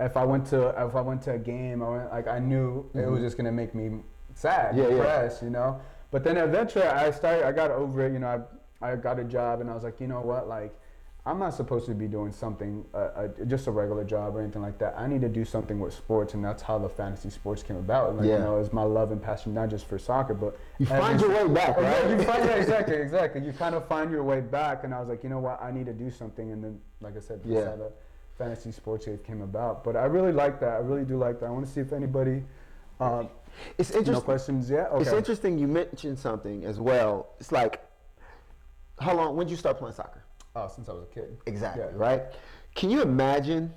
if 0.00 0.16
I 0.16 0.24
went 0.24 0.46
to 0.46 0.68
if 0.86 0.94
I 0.96 1.00
went 1.00 1.22
to 1.22 1.32
a 1.32 1.38
game, 1.38 1.82
I 1.82 1.88
went, 1.88 2.10
like 2.12 2.28
I 2.28 2.38
knew 2.38 2.88
it 2.94 3.06
was 3.10 3.20
just 3.20 3.36
gonna 3.36 3.52
make 3.52 3.74
me 3.74 4.00
sad, 4.34 4.70
Mm-hmm. 4.74 4.78
Yeah, 4.78 4.88
yeah. 4.88 4.94
depressed, 4.96 5.42
you 5.42 5.50
know. 5.50 5.80
But 6.10 6.24
then 6.24 6.36
eventually, 6.36 6.84
I 6.84 7.10
started. 7.10 7.44
I 7.46 7.52
got 7.52 7.70
over 7.70 8.06
it. 8.06 8.12
You 8.12 8.20
know, 8.20 8.44
I 8.80 8.92
I 8.92 8.96
got 8.96 9.18
a 9.18 9.24
job, 9.24 9.60
and 9.60 9.68
I 9.70 9.74
was 9.74 9.82
like, 9.84 10.00
you 10.00 10.06
know 10.06 10.20
what, 10.20 10.48
like. 10.48 10.72
I'm 11.26 11.38
not 11.38 11.54
supposed 11.54 11.86
to 11.86 11.94
be 11.94 12.06
doing 12.06 12.32
something, 12.32 12.84
uh, 12.92 12.96
uh, 12.98 13.28
just 13.46 13.66
a 13.66 13.70
regular 13.70 14.04
job 14.04 14.36
or 14.36 14.42
anything 14.42 14.60
like 14.60 14.78
that. 14.78 14.94
I 14.98 15.06
need 15.06 15.22
to 15.22 15.28
do 15.30 15.42
something 15.42 15.80
with 15.80 15.94
sports, 15.94 16.34
and 16.34 16.44
that's 16.44 16.62
how 16.62 16.76
the 16.78 16.88
fantasy 16.88 17.30
sports 17.30 17.62
came 17.62 17.76
about. 17.76 18.16
Like, 18.16 18.26
Yeah. 18.26 18.34
you 18.34 18.44
know, 18.44 18.60
it's 18.60 18.74
my 18.74 18.82
love 18.82 19.10
and 19.10 19.22
passion, 19.22 19.54
not 19.54 19.70
just 19.70 19.86
for 19.86 19.98
soccer, 19.98 20.34
but 20.34 20.54
You 20.78 20.84
find 20.84 21.18
your 21.18 21.30
way 21.30 21.48
back, 21.54 21.76
yeah, 21.80 22.00
right? 22.02 22.10
you 22.10 22.22
find, 22.26 22.44
yeah, 22.44 22.56
exactly, 22.56 22.96
exactly. 22.96 23.40
You 23.40 23.54
kind 23.54 23.74
of 23.74 23.86
find 23.86 24.10
your 24.10 24.22
way 24.22 24.42
back, 24.42 24.84
and 24.84 24.92
I 24.94 25.00
was 25.00 25.08
like, 25.08 25.22
you 25.22 25.30
know 25.30 25.38
what, 25.38 25.62
I 25.62 25.70
need 25.70 25.86
to 25.86 25.94
do 25.94 26.10
something. 26.10 26.52
And 26.52 26.62
then, 26.62 26.78
like 27.00 27.16
I 27.16 27.20
said, 27.20 27.38
that's 27.42 27.48
Yeah. 27.48 27.70
how 27.70 27.76
the 27.76 27.92
fantasy 28.36 28.70
sports 28.70 29.06
cave 29.06 29.22
came 29.24 29.40
about. 29.40 29.82
But 29.82 29.96
I 29.96 30.04
really 30.04 30.32
like 30.32 30.60
that. 30.60 30.74
I 30.74 30.78
really 30.80 31.06
do 31.06 31.16
like 31.16 31.40
that. 31.40 31.46
I 31.46 31.50
want 31.50 31.64
to 31.64 31.72
see 31.72 31.80
if 31.80 31.94
anybody, 31.94 32.44
um, 33.00 33.30
It's 33.78 33.94
no 33.94 34.20
questions 34.20 34.68
yet. 34.68 34.90
Okay. 34.90 35.00
It's 35.02 35.12
interesting 35.12 35.56
you 35.56 35.68
mentioned 35.68 36.18
something 36.18 36.64
as 36.66 36.80
well. 36.80 37.28
It's 37.38 37.50
like, 37.52 37.80
how 38.98 39.14
long? 39.14 39.36
When 39.36 39.46
did 39.46 39.52
you 39.52 39.56
start 39.56 39.78
playing 39.78 39.94
soccer? 39.94 40.23
Oh, 40.56 40.68
since 40.74 40.88
I 40.88 40.92
was 40.92 41.02
a 41.04 41.14
kid. 41.14 41.36
Exactly. 41.46 41.82
Yeah. 41.84 41.90
Right. 41.94 42.22
Can 42.74 42.90
you 42.90 43.02
imagine? 43.02 43.72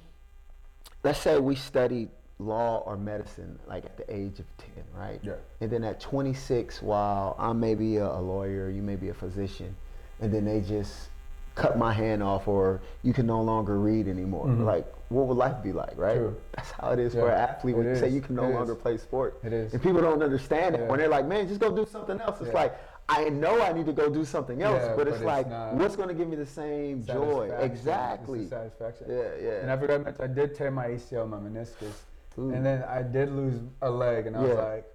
Let's 1.03 1.19
say 1.19 1.39
we 1.39 1.55
studied 1.55 2.09
law 2.39 2.83
or 2.85 2.97
medicine 2.97 3.57
like 3.67 3.85
at 3.85 3.97
the 3.97 4.13
age 4.13 4.39
of 4.39 4.45
ten, 4.57 4.83
right? 4.95 5.19
Yeah. 5.23 5.33
And 5.61 5.71
then 5.71 5.83
at 5.83 5.99
26, 5.99 6.81
while 6.81 7.35
I'm 7.39 7.59
maybe 7.59 7.97
a, 7.97 8.05
a 8.05 8.19
lawyer, 8.21 8.69
you 8.69 8.81
may 8.81 8.95
be 8.95 9.09
a 9.09 9.13
physician, 9.13 9.75
and 10.21 10.31
then 10.33 10.45
they 10.45 10.61
just 10.61 11.09
cut 11.55 11.77
my 11.77 11.91
hand 11.91 12.21
off, 12.21 12.47
or 12.47 12.81
you 13.03 13.13
can 13.13 13.25
no 13.25 13.41
longer 13.41 13.79
read 13.79 14.07
anymore. 14.07 14.47
Like, 14.47 14.85
what 15.09 15.25
would 15.25 15.37
life 15.37 15.63
be 15.63 15.71
like, 15.71 15.97
right? 15.97 16.17
Mm-hmm. 16.17 16.25
True. 16.27 16.41
That's 16.55 16.71
how 16.71 16.91
it 16.91 16.99
is 16.99 17.13
for 17.13 17.27
Yeah, 17.27 17.43
an 17.43 17.49
athlete 17.49 17.75
when 17.77 17.87
it 17.87 17.89
you 17.91 17.95
say 17.99 18.09
you 18.09 18.21
can 18.21 18.35
no 18.35 18.43
It 18.43 18.53
longer 18.53 18.73
is. 18.73 18.79
play 18.79 18.97
sport. 18.97 19.39
It 19.43 19.53
is. 19.53 19.73
And 19.73 19.81
people 19.81 20.01
don't 20.01 20.21
understand 20.21 20.75
it 20.75 20.81
Yeah. 20.81 20.87
when 20.87 20.99
they're 20.99 21.07
like, 21.09 21.25
man, 21.25 21.47
just 21.47 21.59
go 21.59 21.75
do 21.75 21.87
something 21.91 22.19
else. 22.21 22.39
It's 22.41 22.49
Yeah. 22.49 22.53
like, 22.53 22.77
I 23.09 23.29
know 23.29 23.61
I 23.61 23.71
need 23.71 23.85
to 23.85 23.93
go 23.93 24.09
do 24.09 24.25
something 24.25 24.61
else, 24.61 24.81
Yeah, 24.81 24.87
but 24.89 24.97
but 24.97 25.07
it's 25.07 25.17
it's 25.17 25.25
like, 25.25 25.47
what's 25.73 25.95
going 25.95 26.09
to 26.09 26.13
give 26.15 26.27
me 26.27 26.35
the 26.35 26.45
same 26.45 27.05
joy? 27.05 27.49
Exactly. 27.59 28.47
Satisfaction. 28.47 29.07
Yeah, 29.09 29.29
yeah. 29.41 29.49
And 29.61 29.71
I 29.71 29.77
forgot, 29.77 29.97
to 29.99 30.03
mention, 30.03 30.23
I 30.23 30.27
did 30.27 30.55
tear 30.55 30.71
my 30.71 30.87
ACL, 30.87 31.27
my 31.29 31.37
meniscus, 31.37 31.93
Ooh. 32.37 32.51
and 32.51 32.65
then 32.65 32.83
I 32.83 33.01
did 33.03 33.31
lose 33.31 33.55
a 33.81 33.89
leg, 33.89 34.27
and 34.27 34.35
I 34.35 34.41
was 34.41 34.57
like, 34.57 34.85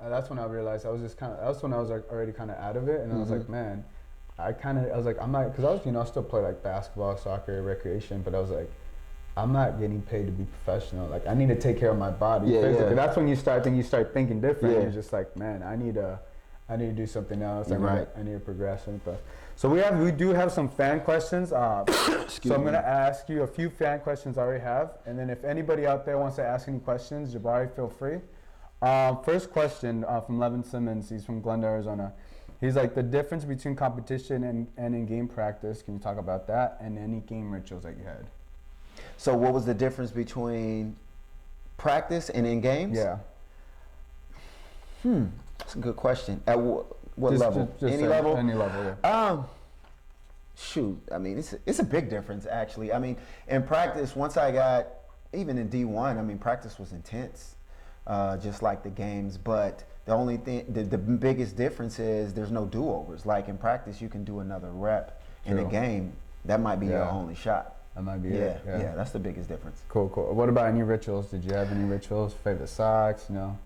uh, 0.00 0.08
that's 0.08 0.30
when 0.30 0.38
I 0.38 0.46
realized 0.46 0.86
I 0.86 0.88
was 0.90 1.02
just 1.02 1.16
kind 1.18 1.32
of. 1.32 1.40
That's 1.46 1.62
when 1.62 1.72
I 1.74 1.78
was 1.78 1.90
like 1.90 2.10
already 2.10 2.32
kind 2.32 2.50
of 2.50 2.56
out 2.56 2.76
of 2.76 2.88
it, 2.88 3.00
and 3.02 3.12
I 3.12 3.16
was 3.16 3.28
Mm-hmm. 3.28 3.38
like, 3.38 3.48
man, 3.50 3.84
I 4.38 4.52
kind 4.52 4.78
of, 4.78 4.90
I 4.90 4.96
was 4.96 5.04
like, 5.06 5.20
I'm 5.20 5.30
not, 5.30 5.50
because 5.50 5.64
I 5.64 5.70
was, 5.72 5.80
you 5.84 5.92
know, 5.92 6.00
I 6.00 6.04
still 6.06 6.22
play 6.22 6.40
like 6.40 6.62
basketball, 6.62 7.16
soccer, 7.18 7.62
recreation, 7.62 8.22
but 8.22 8.34
I 8.34 8.40
was 8.40 8.50
like, 8.50 8.70
I'm 9.36 9.52
not 9.52 9.78
getting 9.78 10.00
paid 10.02 10.24
to 10.26 10.32
be 10.32 10.44
professional. 10.44 11.06
Like, 11.08 11.26
I 11.26 11.34
need 11.34 11.48
to 11.48 11.54
take 11.60 11.78
care 11.78 11.90
of 11.90 11.98
my 11.98 12.10
body 12.10 12.50
Yeah, 12.50 12.62
physically. 12.62 12.88
yeah. 12.90 12.94
That's 12.94 13.16
when 13.16 13.28
you 13.28 13.36
start, 13.36 13.62
then 13.64 13.76
you 13.76 13.82
start 13.82 14.12
thinking 14.14 14.40
different. 14.40 14.74
Yeah. 14.74 14.82
You're 14.82 14.90
just 14.90 15.12
like, 15.12 15.36
man, 15.36 15.62
I 15.62 15.76
need 15.76 15.94
to, 15.94 16.18
I 16.68 16.76
need 16.76 16.86
to 16.86 16.92
do 16.92 17.06
something 17.06 17.42
else. 17.42 17.70
I 17.70 17.76
need, 17.76 17.82
right. 17.82 18.14
to, 18.14 18.20
I 18.20 18.22
need 18.22 18.32
to 18.32 18.40
progress 18.40 18.86
and 18.86 19.00
stuff. 19.02 19.18
So 19.56 19.68
we 19.68 19.80
have, 19.80 19.98
we 19.98 20.10
do 20.10 20.30
have 20.30 20.50
some 20.50 20.68
fan 20.68 21.00
questions. 21.00 21.52
Uh, 21.52 21.84
so 22.28 22.54
I'm 22.54 22.64
gonna 22.64 22.78
ask 22.78 23.28
you 23.28 23.42
a 23.42 23.46
few 23.46 23.68
fan 23.68 24.00
questions 24.00 24.38
I 24.38 24.42
already 24.42 24.64
have, 24.64 24.98
and 25.06 25.18
then 25.18 25.28
if 25.28 25.44
anybody 25.44 25.86
out 25.86 26.06
there 26.06 26.18
wants 26.18 26.36
to 26.36 26.44
ask 26.44 26.68
any 26.68 26.78
questions, 26.78 27.34
Jabari, 27.34 27.74
feel 27.74 27.88
free. 27.88 28.18
Um, 28.80 29.22
first 29.22 29.50
question 29.50 30.04
uh, 30.08 30.20
from 30.20 30.38
Levin 30.38 30.64
Simmons. 30.64 31.08
He's 31.08 31.24
from 31.24 31.40
Glendale, 31.40 31.70
Arizona. 31.70 32.12
He's 32.60 32.76
like 32.76 32.94
the 32.94 33.02
difference 33.02 33.44
between 33.44 33.76
competition 33.76 34.44
and, 34.44 34.66
and 34.76 34.94
in 34.94 35.06
game 35.06 35.28
practice. 35.28 35.82
Can 35.82 35.94
you 35.94 36.00
talk 36.00 36.18
about 36.18 36.46
that 36.46 36.78
and 36.80 36.98
any 36.98 37.20
game 37.20 37.50
rituals 37.50 37.82
that 37.82 37.96
you 37.98 38.04
had? 38.04 38.26
So, 39.16 39.36
what 39.36 39.52
was 39.52 39.66
the 39.66 39.74
difference 39.74 40.10
between 40.10 40.96
practice 41.76 42.30
and 42.30 42.46
in 42.46 42.60
games? 42.60 42.96
Yeah. 42.96 43.18
Hmm. 45.02 45.26
That's 45.72 45.78
a 45.86 45.88
good 45.88 45.96
question. 45.96 46.42
At 46.46 46.56
wh- 46.58 46.84
what 47.18 47.30
Just- 47.30 47.40
level? 47.40 47.64
just- 47.66 47.80
just 47.80 47.94
Any 47.94 48.06
level? 48.06 48.36
Any 48.36 48.52
level. 48.52 48.94
Yeah. 49.02 49.10
Um, 49.10 49.46
shoot. 50.54 51.00
I 51.10 51.16
mean, 51.16 51.38
it's 51.38 51.54
it's 51.64 51.78
a 51.78 51.84
big 51.84 52.10
difference 52.10 52.44
actually. 52.44 52.92
I 52.92 52.98
mean, 52.98 53.16
in 53.48 53.62
practice, 53.62 54.14
once 54.14 54.36
I 54.36 54.52
got 54.52 54.86
even 55.32 55.56
in 55.56 55.68
D 55.68 55.86
one, 55.86 56.18
I 56.18 56.22
mean, 56.22 56.36
practice 56.36 56.78
was 56.78 56.92
intense, 56.92 57.54
uh, 58.06 58.36
just 58.36 58.60
like 58.62 58.82
the 58.82 58.90
games. 58.90 59.38
But 59.38 59.84
the 60.04 60.12
only 60.12 60.36
thing, 60.36 60.66
the, 60.68 60.82
the 60.82 60.98
biggest 60.98 61.56
difference 61.56 61.98
is 61.98 62.34
there's 62.34 62.50
no 62.52 62.66
do 62.66 62.90
overs. 62.90 63.24
Like 63.24 63.48
in 63.48 63.56
practice, 63.56 64.02
you 64.02 64.10
can 64.10 64.24
do 64.24 64.40
another 64.40 64.70
rep. 64.72 65.22
In 65.46 65.58
a 65.58 65.64
game, 65.64 66.12
that 66.44 66.60
might 66.60 66.80
be 66.80 66.86
your 66.88 67.02
only 67.04 67.34
shot. 67.34 67.76
That 67.94 68.02
might 68.02 68.22
be 68.22 68.28
Yeah, 68.28 68.34
it. 68.44 68.60
yeah, 68.66 68.94
that's 68.94 69.10
the 69.12 69.18
biggest 69.18 69.48
difference. 69.48 69.80
Cool, 69.88 70.10
cool. 70.10 70.34
What 70.34 70.48
about 70.50 70.66
any 70.66 70.82
rituals? 70.82 71.30
Did 71.30 71.44
you 71.44 71.54
have 71.54 71.72
any 71.72 71.84
rituals? 71.84 72.34
Favorite 72.34 72.68
socks? 72.68 73.24
You 73.30 73.34
know, 73.36 73.58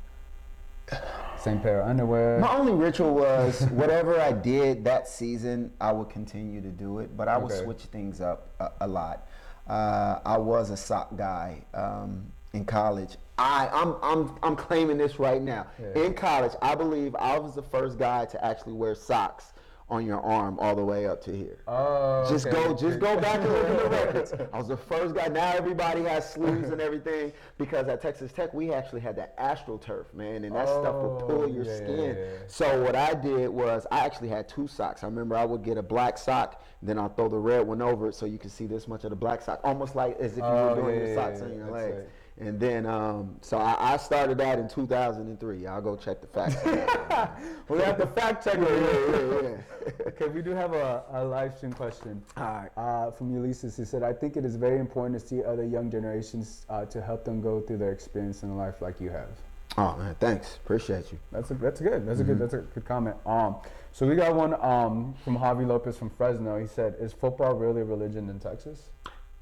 same 1.46 1.60
pair 1.60 1.80
of 1.80 1.88
underwear. 1.88 2.38
My 2.40 2.56
only 2.56 2.72
ritual 2.72 3.14
was 3.14 3.62
whatever 3.70 4.20
I 4.20 4.32
did 4.32 4.84
that 4.84 5.06
season, 5.08 5.72
I 5.80 5.92
would 5.92 6.10
continue 6.10 6.60
to 6.60 6.70
do 6.70 6.98
it, 6.98 7.16
but 7.16 7.28
I 7.28 7.38
would 7.38 7.52
Okay. 7.52 7.62
switch 7.64 7.82
things 7.82 8.20
up 8.20 8.48
a, 8.58 8.70
a 8.80 8.88
lot. 8.88 9.28
Uh, 9.68 10.18
I 10.24 10.38
was 10.38 10.70
a 10.70 10.76
sock 10.76 11.16
guy 11.16 11.62
um, 11.74 12.26
in 12.52 12.64
college. 12.64 13.16
I, 13.38 13.68
I'm, 13.72 13.94
I'm, 14.02 14.34
I'm 14.42 14.56
claiming 14.56 14.96
this 14.98 15.18
right 15.18 15.42
now. 15.42 15.66
Yeah. 15.80 16.02
In 16.04 16.14
college, 16.14 16.52
I 16.62 16.74
believe 16.74 17.14
I 17.16 17.38
was 17.38 17.54
the 17.54 17.62
first 17.62 17.98
guy 17.98 18.24
to 18.26 18.44
actually 18.44 18.72
wear 18.72 18.94
socks 18.94 19.52
on 19.88 20.04
your 20.04 20.20
arm 20.20 20.58
all 20.58 20.74
the 20.74 20.84
way 20.84 21.06
up 21.06 21.22
to 21.22 21.30
here. 21.30 21.58
Oh, 21.68 22.26
Just 22.28 22.46
okay. 22.46 22.56
go, 22.56 22.74
just 22.74 22.98
go 22.98 23.20
back 23.20 23.36
and 23.40 23.48
look 23.48 23.66
at 23.68 23.78
the 23.78 23.88
records. 23.90 24.32
I 24.52 24.58
was 24.58 24.66
the 24.66 24.76
first 24.76 25.14
guy. 25.14 25.28
Now 25.28 25.52
everybody 25.52 26.02
has 26.02 26.28
sleeves 26.28 26.70
and 26.70 26.80
everything 26.80 27.32
because 27.56 27.86
at 27.86 28.02
Texas 28.02 28.32
Tech 28.32 28.52
we 28.52 28.72
actually 28.72 29.00
had 29.00 29.14
that 29.16 29.38
AstroTurf, 29.38 30.12
man, 30.12 30.42
and 30.44 30.56
that 30.56 30.68
stuff 30.68 30.96
would 30.96 31.22
Oh, 31.22 31.26
pull 31.28 31.48
your 31.48 31.64
yeah, 31.64 31.76
skin. 31.76 32.26
So 32.48 32.82
what 32.82 32.96
I 32.96 33.14
did 33.14 33.48
was 33.48 33.86
I 33.92 34.00
actually 34.04 34.28
had 34.28 34.48
two 34.48 34.66
socks. 34.66 35.04
I 35.04 35.06
remember 35.06 35.36
I 35.36 35.44
would 35.44 35.62
get 35.62 35.78
a 35.78 35.82
black 35.82 36.18
sock, 36.18 36.64
then 36.82 36.98
I'll 36.98 37.08
throw 37.08 37.28
the 37.28 37.38
red 37.38 37.64
one 37.66 37.80
over 37.80 38.08
it 38.08 38.14
so 38.16 38.26
you 38.26 38.38
can 38.38 38.50
see 38.50 38.66
this 38.66 38.88
much 38.88 39.04
of 39.04 39.10
the 39.10 39.16
black 39.16 39.40
sock, 39.40 39.60
almost 39.62 39.94
like 39.94 40.18
as 40.18 40.32
if 40.32 40.38
you 40.38 40.44
Oh, 40.44 40.74
were 40.74 40.82
doing 40.82 40.98
yeah, 41.00 41.06
your 41.06 41.14
socks 41.14 41.42
on 41.42 41.54
your 41.54 41.70
legs. 41.70 41.96
right. 41.96 42.06
And 42.38 42.60
then, 42.60 42.84
um, 42.84 43.36
so 43.40 43.56
I, 43.56 43.94
I 43.94 43.96
started 43.96 44.36
that 44.38 44.58
in 44.58 44.68
2003. 44.68 45.66
I'll 45.66 45.80
go 45.80 45.96
check 45.96 46.20
the 46.20 46.26
facts. 46.26 46.56
we 47.68 47.78
have 47.78 47.96
the 47.96 48.06
fact 48.08 48.44
checker. 48.44 48.60
yeah, 48.60 49.48
yeah, 49.48 49.56
yeah. 49.88 50.08
okay, 50.08 50.28
we 50.28 50.42
do 50.42 50.50
have 50.50 50.74
a, 50.74 51.04
a 51.12 51.24
live 51.24 51.56
stream 51.56 51.72
question. 51.72 52.22
All 52.36 52.44
right. 52.44 52.70
Uh, 52.76 53.10
from 53.10 53.32
Ulysses, 53.32 53.76
he 53.76 53.86
said, 53.86 54.02
I 54.02 54.12
think 54.12 54.36
it 54.36 54.44
is 54.44 54.56
very 54.56 54.78
important 54.78 55.18
to 55.18 55.26
see 55.26 55.42
other 55.42 55.64
young 55.64 55.90
generations 55.90 56.66
uh, 56.68 56.84
to 56.86 57.00
help 57.00 57.24
them 57.24 57.40
go 57.40 57.60
through 57.62 57.78
their 57.78 57.92
experience 57.92 58.42
in 58.42 58.54
life 58.58 58.82
like 58.82 59.00
you 59.00 59.08
have. 59.08 59.30
Oh 59.78 59.94
man, 59.98 60.14
thanks. 60.20 60.56
Appreciate 60.56 61.12
you. 61.12 61.18
That's 61.32 61.50
a, 61.50 61.54
that's 61.54 61.80
good. 61.80 62.06
That's 62.06 62.20
a 62.20 62.24
good. 62.24 62.38
That's 62.38 62.54
a 62.54 62.58
good 62.58 62.84
comment. 62.86 63.16
Um, 63.26 63.56
so 63.92 64.06
we 64.06 64.14
got 64.14 64.34
one 64.34 64.54
um, 64.62 65.14
from 65.22 65.36
Javi 65.36 65.66
Lopez 65.66 65.98
from 65.98 66.08
Fresno. 66.08 66.58
He 66.58 66.66
said, 66.66 66.94
"Is 66.98 67.12
football 67.12 67.54
really 67.54 67.82
a 67.82 67.84
religion 67.84 68.30
in 68.30 68.38
Texas?" 68.40 68.90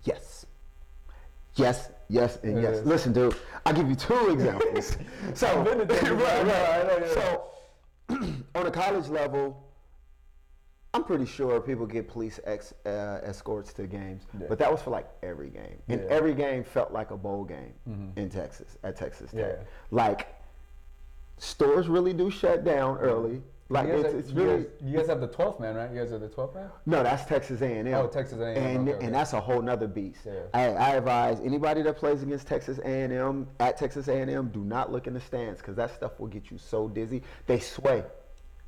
Yes. 0.02 0.43
Yes, 1.56 1.90
yes, 2.08 2.38
and 2.42 2.58
It 2.58 2.62
yes. 2.62 2.84
Listen, 2.84 3.12
dude, 3.12 3.36
I'll 3.64 3.72
give 3.74 3.88
you 3.88 3.94
two 3.94 4.30
examples. 4.32 4.96
so, 5.34 5.46
right, 5.62 5.86
right. 5.86 7.00
Know. 7.00 7.06
So, 7.14 7.44
on 8.54 8.66
a 8.66 8.70
college 8.70 9.08
level, 9.08 9.60
I'm 10.92 11.04
pretty 11.04 11.26
sure 11.26 11.60
people 11.60 11.86
get 11.86 12.08
police 12.08 12.38
ex, 12.44 12.72
uh, 12.86 13.20
escorts 13.22 13.72
to 13.74 13.86
games, 13.86 14.22
Yeah. 14.38 14.46
but 14.48 14.58
that 14.58 14.70
was 14.70 14.80
for 14.82 14.90
like 14.90 15.08
every 15.22 15.50
game, 15.50 15.78
and 15.88 16.00
Yeah. 16.00 16.06
every 16.08 16.34
game 16.34 16.62
felt 16.64 16.92
like 16.92 17.10
a 17.10 17.16
bowl 17.16 17.44
game 17.44 17.74
in 18.16 18.28
Texas 18.30 18.76
at 18.84 18.96
Texas 18.96 19.30
Tech. 19.32 19.56
Yeah. 19.58 19.64
Like, 19.90 20.28
stores 21.38 21.88
really 21.88 22.12
do 22.12 22.30
shut 22.30 22.64
down 22.64 22.98
early. 22.98 23.42
Like, 23.70 23.86
you 23.88 23.92
guys, 23.94 24.00
it's, 24.04 24.10
have- 24.12 24.20
it's 24.20 24.30
you 24.30 24.42
really 24.42 24.56
guys, 24.64 24.72
you 24.84 24.96
guys 24.98 25.06
have 25.08 25.20
the 25.20 25.28
12th 25.28 25.58
man, 25.60 25.74
right? 25.74 25.90
You 25.90 25.98
guys 26.00 26.12
are 26.12 26.18
the 26.18 26.28
12th 26.28 26.54
man. 26.54 26.68
no, 26.84 27.02
that's 27.02 27.24
Texas 27.24 27.62
A&M. 27.62 27.86
Oh, 27.94 28.06
Texas 28.06 28.38
A&M, 28.38 28.56
And, 28.62 28.88
okay, 28.88 28.96
okay. 28.96 29.06
and 29.06 29.14
that's 29.14 29.32
a 29.32 29.40
whole 29.40 29.62
nother 29.62 29.86
beast. 29.88 30.20
Yeah. 30.26 30.32
I, 30.52 30.64
I 30.68 30.88
advise 30.96 31.40
anybody 31.40 31.80
that 31.82 31.96
plays 31.96 32.22
against 32.22 32.46
Texas 32.46 32.78
A&M 32.84 33.46
at 33.60 33.78
Texas 33.78 34.08
A&M, 34.08 34.48
do 34.50 34.60
not 34.60 34.92
look 34.92 35.06
in 35.06 35.14
the 35.14 35.20
stands 35.20 35.60
because 35.60 35.76
that 35.76 35.94
stuff 35.94 36.20
will 36.20 36.26
get 36.28 36.50
you 36.50 36.58
so 36.58 36.88
dizzy. 36.88 37.22
They 37.46 37.58
sway 37.58 38.04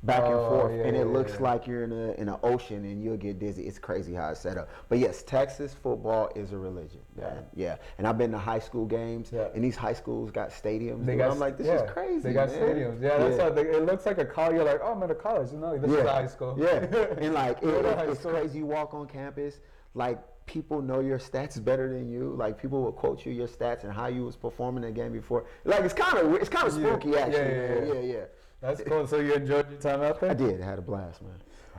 back 0.03 0.23
and 0.23 0.33
Oh, 0.35 0.49
forth, 0.49 0.75
yeah, 0.75 0.83
and 0.85 0.95
it 0.95 0.99
yeah, 1.07 1.13
looks 1.13 1.33
yeah. 1.33 1.41
like 1.41 1.65
you're 1.67 1.83
in 1.83 1.91
a 1.91 2.11
in 2.13 2.29
an 2.29 2.37
ocean 2.43 2.85
and 2.85 3.03
you'll 3.03 3.17
get 3.17 3.39
dizzy. 3.39 3.63
It's 3.63 3.79
crazy 3.79 4.13
how 4.13 4.29
it's 4.29 4.39
set 4.39 4.57
up. 4.57 4.69
But 4.89 4.99
yes, 4.99 5.23
Texas 5.23 5.73
football 5.73 6.29
is 6.35 6.51
a 6.53 6.57
religion. 6.57 7.01
Yeah. 7.17 7.33
yeah. 7.55 7.75
And 7.97 8.05
I've 8.07 8.17
been 8.17 8.31
to 8.31 8.37
high 8.37 8.59
school 8.59 8.85
games, 8.85 9.31
Yeah. 9.33 9.47
and 9.55 9.63
these 9.63 9.75
high 9.75 9.93
schools 9.93 10.29
got 10.31 10.49
stadiums. 10.49 11.05
They 11.05 11.15
got 11.15 11.31
I'm 11.31 11.39
like, 11.39 11.57
this 11.57 11.67
yeah, 11.67 11.83
is 11.83 11.91
crazy. 11.91 12.19
They 12.19 12.33
got 12.33 12.49
man. 12.49 12.59
stadiums. 12.59 13.01
Yeah, 13.01 13.17
that's 13.17 13.37
Yeah. 13.37 13.43
how 13.43 13.49
they, 13.49 13.61
it 13.63 13.85
looks 13.85 14.05
like 14.05 14.19
a 14.19 14.25
college. 14.25 14.55
You're 14.55 14.65
like, 14.65 14.79
oh, 14.83 14.91
I'm 14.93 15.03
at 15.03 15.11
a 15.11 15.15
college. 15.15 15.51
No, 15.51 15.77
this 15.77 15.89
is 15.91 15.97
a 15.97 16.11
high 16.11 16.27
school. 16.27 16.55
Yeah, 16.59 16.85
and 17.17 17.33
like 17.33 17.61
it, 17.63 17.67
it- 17.85 18.09
it's 18.09 18.21
crazy. 18.21 18.59
You 18.59 18.65
walk 18.67 18.93
on 18.93 19.07
campus, 19.07 19.59
like 19.95 20.19
people 20.45 20.81
know 20.81 21.01
your 21.01 21.19
stats 21.19 21.61
better 21.61 21.89
than 21.91 22.07
you. 22.09 22.33
Like 22.37 22.57
people 22.61 22.81
will 22.83 22.91
quote 22.93 23.25
you 23.25 23.33
your 23.33 23.47
stats 23.47 23.83
and 23.83 23.91
how 23.91 24.07
you 24.07 24.23
was 24.25 24.35
performing 24.37 24.83
the 24.83 24.91
game 24.91 25.11
before. 25.11 25.45
Like 25.65 25.81
it's 25.83 25.93
kind 25.93 26.17
of 26.19 26.33
it's 26.35 26.49
kind 26.49 26.67
of 26.67 26.73
spooky 26.73 27.09
Yeah, 27.09 27.17
actually. 27.19 27.41
yeah, 27.41 27.57
man. 27.67 27.87
yeah. 27.87 27.93
yeah, 27.93 27.99
yeah. 27.99 28.25
That's 28.61 28.81
cool. 28.81 29.05
So 29.07 29.17
you 29.17 29.33
enjoyed 29.33 29.69
your 29.69 29.79
time 29.79 30.01
out 30.01 30.19
there? 30.19 30.31
I 30.31 30.33
did. 30.33 30.61
I 30.61 30.65
had 30.65 30.79
a 30.79 30.81
blast, 30.81 31.21
man. 31.21 31.33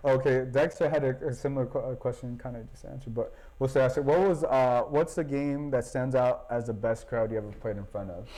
Okay, 0.04 0.46
Dexter 0.50 0.88
had 0.88 1.02
a, 1.02 1.16
a 1.26 1.34
similar 1.34 1.66
qu- 1.66 1.96
question, 1.96 2.38
kind 2.38 2.56
of 2.56 2.70
just 2.70 2.84
answered, 2.84 3.14
but 3.14 3.34
we'll 3.58 3.68
say, 3.68 3.80
ask 3.80 3.96
it. 3.96 4.04
What 4.04 4.20
was, 4.20 4.44
uh, 4.44 4.82
what's 4.88 5.16
the 5.16 5.24
game 5.24 5.70
that 5.72 5.84
stands 5.84 6.14
out 6.14 6.44
as 6.50 6.66
the 6.66 6.72
best 6.72 7.08
crowd 7.08 7.32
you 7.32 7.38
ever 7.38 7.50
played 7.50 7.78
in 7.78 7.84
front 7.84 8.10
of? 8.12 8.28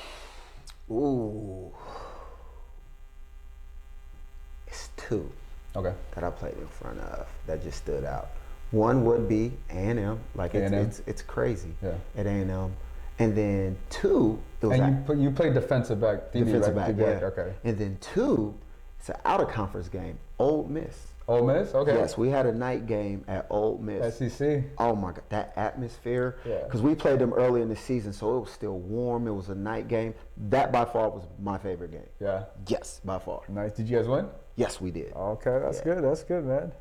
Ooh, 0.91 1.71
it's 4.67 4.89
two 4.97 5.31
Okay. 5.77 5.93
that 6.15 6.25
I 6.25 6.31
played 6.31 6.57
in 6.57 6.67
front 6.67 6.99
of 7.01 7.29
that 7.47 7.63
just 7.63 7.79
stood 7.79 8.05
out. 8.05 8.29
One 8.71 9.05
would 9.05 9.29
be 9.29 9.53
A 9.69 9.75
and 9.75 9.99
M. 9.99 10.21
Like 10.35 10.55
it's, 10.55 10.73
A&M? 10.73 10.87
it's 10.87 11.03
it's 11.07 11.23
crazy 11.23 11.75
Yeah. 11.83 11.93
at 12.17 12.27
A 12.27 12.31
and 12.31 12.51
M, 12.51 12.75
and 13.21 13.37
then 13.37 13.77
two 13.91 14.41
it 14.63 14.67
was 14.67 14.79
And 14.81 15.07
you 15.09 15.15
you 15.25 15.31
played 15.31 15.55
defensive 15.55 16.01
back, 16.01 16.33
DB, 16.33 16.45
defensive 16.47 16.75
right? 16.77 16.97
back, 16.97 16.97
DB, 16.97 17.21
yeah. 17.21 17.27
Okay. 17.29 17.55
And 17.65 17.79
then 17.79 17.97
two, 18.01 18.55
it's 18.99 19.09
an 19.09 19.17
out 19.25 19.41
of 19.41 19.49
conference 19.49 19.89
game, 19.89 20.19
Ole 20.39 20.67
Miss. 20.69 21.07
Ole 21.29 21.47
Miss. 21.47 21.73
Okay. 21.75 21.95
Yes, 21.95 22.19
we 22.19 22.29
had 22.29 22.45
a 22.47 22.53
night 22.53 22.87
game 22.87 23.25
at 23.29 23.47
Ole 23.51 23.79
Miss. 23.79 24.19
SEC. 24.19 24.65
Oh 24.79 24.97
my 24.97 25.13
God, 25.13 25.23
that 25.29 25.53
atmosphere! 25.57 26.39
Yeah. 26.45 26.65
Because 26.65 26.83
we 26.83 26.95
played 26.95 27.21
them 27.21 27.33
early 27.35 27.63
in 27.63 27.69
the 27.69 27.77
season, 27.77 28.13
so 28.13 28.37
it 28.37 28.41
was 28.41 28.51
still 28.51 28.79
warm. 28.81 29.29
It 29.29 29.35
was 29.35 29.49
a 29.49 29.55
night 29.55 29.87
game. 29.87 30.13
That 30.49 30.73
by 30.73 30.85
far 30.85 31.09
was 31.11 31.23
my 31.41 31.57
favorite 31.57 31.93
game. 31.93 32.09
Yeah. 32.21 32.45
Yes, 32.67 33.01
by 33.05 33.19
far. 33.21 33.43
Nice. 33.49 33.73
Did 33.73 33.89
you 33.89 33.97
guys 33.99 34.09
win? 34.09 34.27
Yes, 34.57 34.81
we 34.81 34.91
did. 34.91 35.13
Okay, 35.15 35.59
that's 35.63 35.79
Yeah. 35.79 35.85
good. 35.95 36.05
That's 36.05 36.25
good, 36.25 36.45
man. 36.45 36.73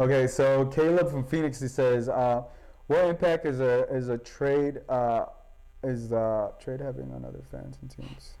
Okay, 0.00 0.26
so 0.26 0.66
Caleb 0.66 1.08
from 1.10 1.24
Phoenix 1.24 1.60
he 1.60 1.68
says, 1.68 2.08
uh, 2.08 2.42
"What 2.88 3.06
impact 3.06 3.46
is 3.46 3.60
a 3.60 3.86
is 3.94 4.08
a 4.08 4.18
trade 4.18 4.80
uh, 4.88 5.26
is 5.86 6.12
uh, 6.12 6.50
trade 6.60 6.80
having 6.80 7.12
on 7.12 7.24
other 7.24 7.42
fans 7.50 7.76
and 7.80 7.90
teams?" 7.90 8.34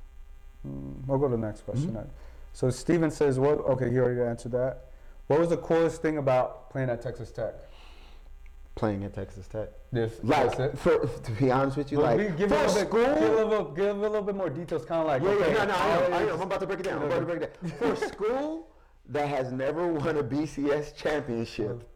Hmm, 0.62 0.92
we'll 1.06 1.18
go 1.18 1.28
to 1.28 1.36
the 1.36 1.46
next 1.46 1.62
question. 1.62 1.92
Mm-hmm. 1.92 2.08
So 2.52 2.70
Steven 2.70 3.10
says, 3.10 3.38
"What?" 3.38 3.60
Okay, 3.60 3.90
he 3.90 3.98
already 3.98 4.20
answered 4.22 4.52
that. 4.52 4.86
What 5.26 5.40
was 5.40 5.48
the 5.48 5.56
coolest 5.56 6.02
thing 6.02 6.18
about 6.18 6.70
playing 6.70 6.88
at 6.88 7.02
Texas 7.02 7.32
Tech? 7.32 7.54
Playing 8.76 9.04
at 9.04 9.14
Texas 9.14 9.48
Tech. 9.48 9.70
This, 9.90 10.12
Like, 10.22 10.76
for, 10.76 10.98
to 11.06 11.32
be 11.32 11.50
honest 11.50 11.76
with 11.76 11.90
you, 11.90 11.98
Well, 11.98 12.16
like 12.16 12.36
give, 12.36 12.50
for 12.50 12.56
a 12.56 12.66
little 12.66 12.74
bit, 12.74 12.88
school. 12.88 13.14
give, 13.14 13.38
a 13.38 13.44
little, 13.44 13.64
give 13.72 13.96
a 13.96 14.00
little 14.00 14.22
bit 14.22 14.36
more 14.36 14.50
details, 14.50 14.84
kind 14.84 15.00
of 15.00 15.06
like 15.06 15.22
Yeah, 15.22 15.28
okay, 15.30 15.52
yeah, 15.52 15.64
no, 15.64 15.66
no, 15.66 15.74
I 15.74 15.88
am, 15.88 16.12
I 16.12 16.22
am. 16.22 16.28
I'm 16.34 16.40
about 16.42 16.60
to 16.60 16.66
break 16.66 16.80
it 16.80 16.82
down. 16.84 16.98
I'm 17.00 17.06
about 17.06 17.20
to 17.20 17.24
break 17.26 17.42
it 17.42 17.62
down. 17.62 17.96
For 17.96 17.96
school, 18.06 18.68
that 19.08 19.28
has 19.28 19.50
never 19.50 19.88
won 19.92 20.18
a 20.18 20.22
BCS 20.22 20.94
championship, 20.94 21.88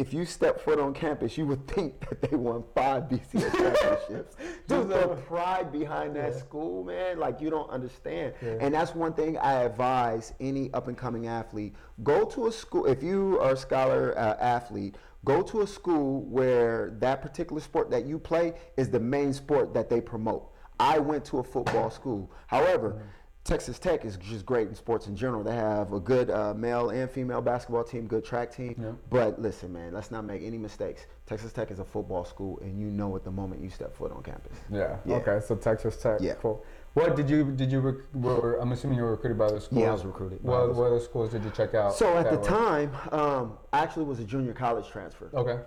if 0.00 0.14
you 0.14 0.24
step 0.24 0.58
foot 0.64 0.80
on 0.80 0.94
campus, 0.94 1.36
you 1.36 1.46
would 1.46 1.66
think 1.68 2.08
that 2.08 2.22
they 2.22 2.34
won 2.34 2.64
five 2.74 3.02
BCS 3.04 3.52
championships. 3.58 4.34
Dude, 4.66 4.88
the 4.88 5.08
pride 5.28 5.70
behind 5.70 6.16
that 6.16 6.32
Yeah. 6.32 6.38
school, 6.38 6.84
man, 6.84 7.18
like 7.18 7.38
you 7.40 7.50
don't 7.50 7.68
understand. 7.68 8.32
Yeah. 8.40 8.56
And 8.62 8.74
that's 8.74 8.94
one 8.94 9.12
thing 9.12 9.36
I 9.36 9.52
advise 9.64 10.32
any 10.40 10.72
up 10.72 10.88
and 10.88 10.96
coming 10.96 11.26
athlete: 11.26 11.74
go 12.02 12.24
to 12.24 12.46
a 12.46 12.52
school. 12.52 12.86
If 12.86 13.02
you 13.02 13.38
are 13.40 13.52
a 13.52 13.56
scholar 13.56 14.16
uh, 14.18 14.36
athlete, 14.40 14.94
go 15.26 15.42
to 15.42 15.60
a 15.60 15.66
school 15.66 16.22
where 16.22 16.96
that 17.00 17.20
particular 17.20 17.60
sport 17.60 17.90
that 17.90 18.06
you 18.06 18.18
play 18.18 18.54
is 18.78 18.88
the 18.88 19.00
main 19.00 19.34
sport 19.34 19.74
that 19.74 19.90
they 19.90 20.00
promote. 20.00 20.50
I 20.78 20.98
went 20.98 21.26
to 21.26 21.38
a 21.40 21.44
football 21.44 21.90
school. 21.90 22.30
However. 22.46 23.02
Texas 23.50 23.80
Tech 23.80 24.04
is 24.04 24.16
just 24.16 24.46
great 24.46 24.68
in 24.68 24.76
sports 24.76 25.08
in 25.08 25.16
general. 25.16 25.42
They 25.42 25.56
have 25.56 25.92
a 25.92 25.98
good 25.98 26.30
uh, 26.30 26.54
male 26.54 26.90
and 26.90 27.10
female 27.10 27.40
basketball 27.40 27.82
team, 27.82 28.06
good 28.06 28.24
track 28.24 28.54
team. 28.54 28.76
Yeah. 28.80 28.92
But 29.10 29.42
listen, 29.42 29.72
man, 29.72 29.92
let's 29.92 30.12
not 30.12 30.24
make 30.24 30.44
any 30.44 30.56
mistakes. 30.56 31.06
Texas 31.26 31.52
Tech 31.52 31.72
is 31.72 31.80
a 31.80 31.84
football 31.84 32.24
school, 32.24 32.60
and 32.60 32.78
you 32.80 32.86
know 32.86 33.16
it 33.16 33.24
the 33.24 33.30
moment 33.32 33.60
you 33.60 33.68
step 33.68 33.92
foot 33.92 34.12
on 34.12 34.22
campus. 34.22 34.56
Yeah. 34.70 34.98
Yeah. 35.04 35.16
Okay. 35.16 35.44
So 35.44 35.56
Texas 35.56 35.96
Tech. 35.96 36.20
Yeah. 36.20 36.34
Cool. 36.34 36.64
What 36.94 37.16
did 37.16 37.28
you 37.28 37.50
did 37.50 37.72
you 37.72 37.80
rec- 37.80 38.14
were, 38.14 38.54
I'm 38.60 38.70
assuming 38.70 38.98
you 38.98 39.02
were 39.02 39.10
recruited 39.10 39.36
by 39.36 39.50
the 39.50 39.60
schools. 39.60 39.80
Yeah, 39.80 39.88
I 39.88 39.92
was 39.94 40.04
recruited 40.04 40.44
What, 40.44 40.72
what 40.76 40.86
other 40.86 41.00
schools 41.00 41.32
did 41.32 41.42
you 41.42 41.50
check 41.50 41.74
out? 41.74 41.92
So 41.94 42.16
at 42.16 42.30
the 42.30 42.38
were- 42.38 42.44
time, 42.44 42.92
um, 43.10 43.58
I 43.72 43.80
actually 43.80 44.04
was 44.04 44.20
a 44.20 44.24
junior 44.24 44.52
college 44.52 44.88
transfer. 44.88 45.28
Okay. 45.34 45.58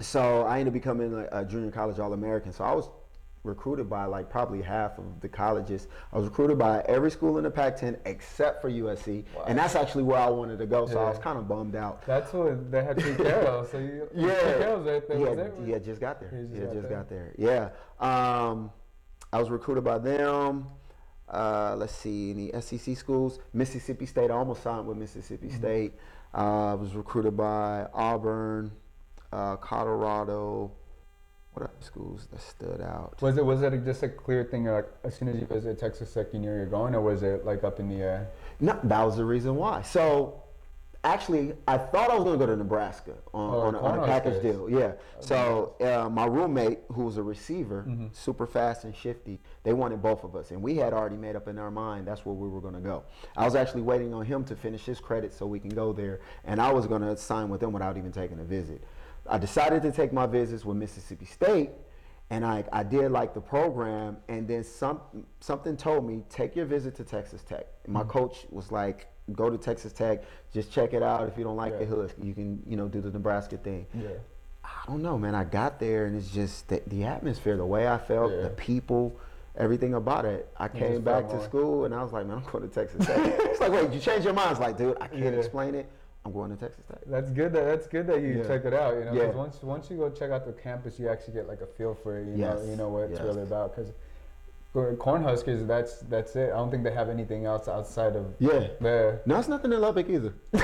So 0.00 0.42
I 0.42 0.58
ended 0.58 0.68
up 0.68 0.72
becoming 0.74 1.14
a, 1.14 1.40
a 1.40 1.44
junior 1.46 1.70
college 1.70 1.98
All 2.00 2.12
American. 2.12 2.52
So 2.52 2.64
I 2.64 2.72
was 2.74 2.90
recruited 3.42 3.88
by 3.88 4.04
like 4.04 4.28
probably 4.28 4.60
half 4.60 4.98
of 4.98 5.04
the 5.20 5.28
colleges. 5.28 5.88
I 6.12 6.18
was 6.18 6.26
recruited 6.26 6.58
by 6.58 6.80
every 6.82 7.10
school 7.10 7.38
in 7.38 7.44
the 7.44 7.50
Pac-10 7.50 7.98
except 8.04 8.60
for 8.60 8.70
USC, 8.70 9.24
Wow. 9.34 9.44
and 9.46 9.58
that's 9.58 9.74
actually 9.74 10.02
where 10.04 10.18
I 10.18 10.28
wanted 10.28 10.58
to 10.58 10.66
go. 10.66 10.86
So 10.86 10.98
I 11.00 11.08
was 11.08 11.18
kind 11.18 11.38
of 11.38 11.48
bummed 11.48 11.74
out. 11.74 12.04
That's 12.06 12.32
what 12.32 12.70
they 12.70 12.84
had 12.84 12.98
Pete 12.98 13.16
Carroll. 13.16 13.64
So 13.64 13.78
you, 13.78 14.08
Yeah, 14.14 14.28
Carroll's 14.58 14.86
right 14.86 15.08
there. 15.08 15.16
he 15.16 15.24
was 15.24 15.38
had, 15.38 15.46
it? 15.46 15.54
he 15.64 15.70
had 15.72 15.84
just 15.84 16.00
got 16.00 16.20
there. 16.20 16.30
He 16.30 16.42
just 16.48 16.54
had 16.54 16.64
got 16.66 16.74
just 16.74 16.88
there. 16.88 16.98
got 16.98 17.08
there. 17.08 17.34
Yeah. 17.38 17.68
Um, 18.48 18.70
I 19.32 19.38
was 19.38 19.48
recruited 19.50 19.84
by 19.84 19.98
them. 19.98 20.66
Uh, 21.28 21.76
let's 21.78 21.94
see, 21.94 22.32
any 22.32 22.60
SEC 22.60 22.96
schools? 22.96 23.38
Mississippi 23.52 24.04
State. 24.04 24.30
I 24.30 24.34
almost 24.34 24.62
signed 24.62 24.86
with 24.86 24.96
Mississippi 24.96 25.46
Mm-hmm. 25.46 25.56
State. 25.58 25.94
Uh, 26.34 26.72
I 26.72 26.74
was 26.74 26.94
recruited 26.94 27.36
by 27.36 27.86
Auburn, 27.94 28.70
uh, 29.32 29.56
Colorado. 29.56 30.72
What 31.52 31.64
other 31.64 31.72
schools 31.80 32.28
that 32.30 32.40
stood 32.40 32.80
out? 32.80 33.20
Was 33.20 33.36
it 33.36 33.44
was 33.44 33.62
it 33.62 33.84
just 33.84 34.02
a 34.02 34.08
clear 34.08 34.44
thing 34.44 34.66
like 34.66 34.86
as 35.02 35.16
soon 35.16 35.28
as 35.28 35.40
you 35.40 35.46
visit 35.46 35.78
Texas 35.78 36.12
Tech 36.12 36.28
you 36.32 36.38
knew 36.38 36.48
you're 36.48 36.66
going 36.66 36.94
or 36.94 37.00
was 37.00 37.22
it 37.22 37.44
like 37.44 37.64
up 37.64 37.80
in 37.80 37.88
the 37.88 37.96
air? 37.96 38.28
No, 38.60 38.78
that 38.84 39.02
was 39.02 39.16
the 39.16 39.24
reason 39.24 39.56
why. 39.56 39.82
So, 39.82 40.42
actually, 41.04 41.54
I 41.66 41.78
thought 41.78 42.10
I 42.10 42.14
was 42.14 42.24
going 42.24 42.38
to 42.38 42.44
go 42.46 42.50
to 42.50 42.56
Nebraska 42.56 43.12
on, 43.32 43.54
Oh, 43.54 43.60
on, 43.60 43.74
a, 43.74 43.80
on 43.80 43.98
a 44.00 44.06
package 44.06 44.42
deal. 44.42 44.68
Yeah. 44.68 44.92
So, 45.20 45.74
uh, 45.80 46.08
my 46.10 46.26
roommate, 46.26 46.80
who 46.92 47.04
was 47.04 47.16
a 47.16 47.22
receiver, 47.22 47.84
Mm-hmm. 47.88 48.06
super 48.12 48.46
fast 48.46 48.84
and 48.84 48.94
shifty, 48.94 49.40
they 49.62 49.72
wanted 49.72 50.02
both 50.02 50.24
of 50.24 50.36
us. 50.36 50.50
And 50.50 50.62
we 50.62 50.76
had 50.76 50.92
already 50.92 51.16
made 51.16 51.36
up 51.36 51.48
in 51.48 51.58
our 51.58 51.70
mind 51.70 52.06
that's 52.06 52.24
where 52.26 52.34
we 52.34 52.48
were 52.48 52.60
going 52.60 52.74
to 52.74 52.80
go. 52.80 53.04
I 53.36 53.44
was 53.44 53.54
actually 53.54 53.82
waiting 53.82 54.12
on 54.12 54.24
him 54.24 54.44
to 54.44 54.56
finish 54.56 54.84
his 54.84 55.00
credit 55.00 55.32
so 55.32 55.46
we 55.46 55.58
can 55.60 55.70
go 55.70 55.92
there. 55.92 56.20
And 56.44 56.60
I 56.60 56.72
was 56.72 56.86
going 56.86 57.02
to 57.02 57.16
sign 57.16 57.48
with 57.48 57.60
them 57.60 57.72
without 57.72 57.96
even 57.96 58.12
taking 58.12 58.38
a 58.40 58.44
visit. 58.44 58.82
I 59.28 59.38
decided 59.38 59.82
to 59.82 59.92
take 59.92 60.12
my 60.12 60.26
visits 60.26 60.64
with 60.64 60.76
Mississippi 60.76 61.24
State. 61.26 61.70
And 62.32 62.44
I, 62.44 62.62
I 62.72 62.84
did 62.84 63.10
like 63.10 63.34
the 63.34 63.40
program, 63.40 64.18
and 64.28 64.46
then 64.46 64.62
some 64.62 65.00
something 65.40 65.76
told 65.76 66.06
me 66.06 66.22
take 66.30 66.54
your 66.54 66.64
visit 66.64 66.94
to 66.96 67.04
Texas 67.04 67.42
Tech. 67.42 67.66
And 67.84 67.92
my 67.92 68.04
coach 68.04 68.46
was 68.50 68.70
like, 68.70 69.08
go 69.34 69.50
to 69.50 69.58
Texas 69.58 69.92
Tech, 69.92 70.22
just 70.52 70.70
check 70.72 70.92
it 70.92 71.02
out. 71.02 71.28
If 71.28 71.36
you 71.38 71.44
don't 71.44 71.56
like 71.56 71.78
the 71.78 71.84
Yeah. 71.84 72.02
Husk, 72.02 72.14
you 72.22 72.34
can 72.34 72.62
you 72.66 72.76
know 72.76 72.88
do 72.88 73.00
the 73.00 73.10
Nebraska 73.10 73.56
thing. 73.56 73.86
Yeah. 73.94 74.08
I 74.64 74.86
don't 74.86 75.02
know, 75.02 75.18
man. 75.18 75.34
I 75.34 75.44
got 75.44 75.78
there, 75.80 76.06
and 76.06 76.16
it's 76.16 76.30
just 76.30 76.68
the, 76.68 76.82
the 76.86 77.04
atmosphere, 77.04 77.56
the 77.56 77.66
way 77.66 77.88
I 77.88 77.98
felt, 77.98 78.32
Yeah. 78.32 78.42
the 78.42 78.50
people, 78.50 79.16
everything 79.56 79.94
about 79.94 80.24
it. 80.26 80.48
I 80.58 80.68
came 80.68 81.00
back 81.02 81.28
to 81.30 81.42
school, 81.42 81.86
and 81.86 81.94
I 81.94 82.02
was 82.02 82.12
like, 82.12 82.26
man, 82.26 82.38
I'm 82.44 82.50
going 82.52 82.68
to 82.68 82.74
Texas 82.74 83.06
Tech. 83.06 83.16
it's 83.40 83.60
like, 83.60 83.72
wait, 83.72 83.90
you 83.92 83.98
changed 84.00 84.24
your 84.24 84.34
mind? 84.34 84.52
It's 84.52 84.60
like, 84.60 84.76
dude, 84.76 84.96
I 85.00 85.06
can't 85.08 85.22
Yeah. 85.22 85.30
explain 85.30 85.74
it. 85.74 85.88
I'm 86.24 86.32
going 86.32 86.50
to 86.50 86.56
Texas 86.56 86.84
Tech. 86.86 86.98
That's 87.06 87.30
good. 87.30 87.52
That 87.54 87.64
that's 87.64 87.86
good 87.86 88.06
that 88.08 88.20
you 88.20 88.38
Yeah. 88.38 88.46
check 88.46 88.66
it 88.66 88.74
out. 88.74 88.92
You 88.94 89.00
know, 89.04 89.10
'cause 89.12 89.16
Yeah. 89.16 89.30
once 89.30 89.62
once 89.62 89.90
you 89.90 89.96
go 89.96 90.10
check 90.10 90.30
out 90.30 90.44
the 90.44 90.52
campus, 90.52 90.98
you 90.98 91.08
actually 91.08 91.32
get 91.32 91.48
like 91.48 91.62
a 91.62 91.66
feel 91.66 91.94
for 91.94 92.18
it. 92.18 92.26
You 92.26 92.34
Yes. 92.36 92.58
know, 92.60 92.64
you 92.70 92.76
know 92.76 92.88
what 92.90 93.04
it's 93.04 93.12
Yes. 93.18 93.22
really 93.22 93.42
about. 93.42 93.74
Because 93.74 93.90
Cornhuskers, 94.74 95.66
that's 95.66 95.98
that's 96.02 96.36
it. 96.36 96.50
I 96.52 96.56
don't 96.56 96.70
think 96.70 96.84
they 96.84 96.92
have 96.92 97.08
anything 97.08 97.44
else 97.44 97.66
outside 97.66 98.14
of 98.14 98.34
Yeah. 98.38 98.68
there. 98.80 99.20
No, 99.26 99.38
it's 99.38 99.48
nothing 99.48 99.72
in 99.72 99.80
Lubbock 99.80 100.08
either. 100.08 100.32
no, 100.52 100.60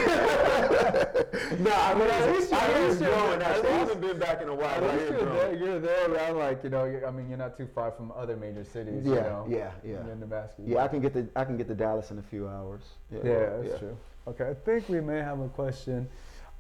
I 1.73 1.95
mean, 1.95 2.09
at 2.09 2.33
least 2.33 2.51
you- 2.53 2.57
I 2.57 2.61
at 2.64 2.71
am 2.71 2.88
least 2.88 3.01
you- 3.01 3.07
growing. 3.09 3.42
I 3.42 3.53
haven't 3.66 4.01
been 4.01 4.19
back 4.19 4.42
in 4.42 4.49
a 4.49 4.55
while. 4.55 4.85
At 4.85 4.95
least 4.95 5.11
you're 5.11 5.25
there, 5.35 5.55
you're 5.55 5.79
there 5.81 6.12
around 6.12 6.37
like 6.38 6.62
you 6.62 6.71
know. 6.71 6.85
I 7.07 7.11
mean, 7.11 7.29
you're 7.29 7.38
not 7.38 7.57
too 7.57 7.66
far 7.75 7.90
from 7.90 8.12
other 8.16 8.37
major 8.37 8.64
cities. 8.64 9.05
you 9.05 9.14
Yeah, 9.14 9.23
know, 9.23 9.47
yeah, 9.49 9.71
yeah. 9.85 10.01
In 10.12 10.21
Nebraska. 10.21 10.62
Yeah, 10.64 10.85
I 10.85 10.88
can 10.88 11.01
get 11.01 11.12
the 11.12 11.27
I 11.35 11.45
can 11.45 11.57
get 11.57 11.66
to 11.69 11.75
Dallas 11.75 12.11
in 12.12 12.19
a 12.19 12.23
few 12.23 12.47
hours. 12.49 12.83
Yeah, 13.11 13.21
well, 13.25 13.62
that's 13.62 13.79
true. 13.81 13.97
Okay, 14.29 14.51
I 14.51 14.55
think 14.55 14.88
we 14.88 15.01
may 15.01 15.19
have 15.19 15.40
a 15.40 15.49
question. 15.49 16.09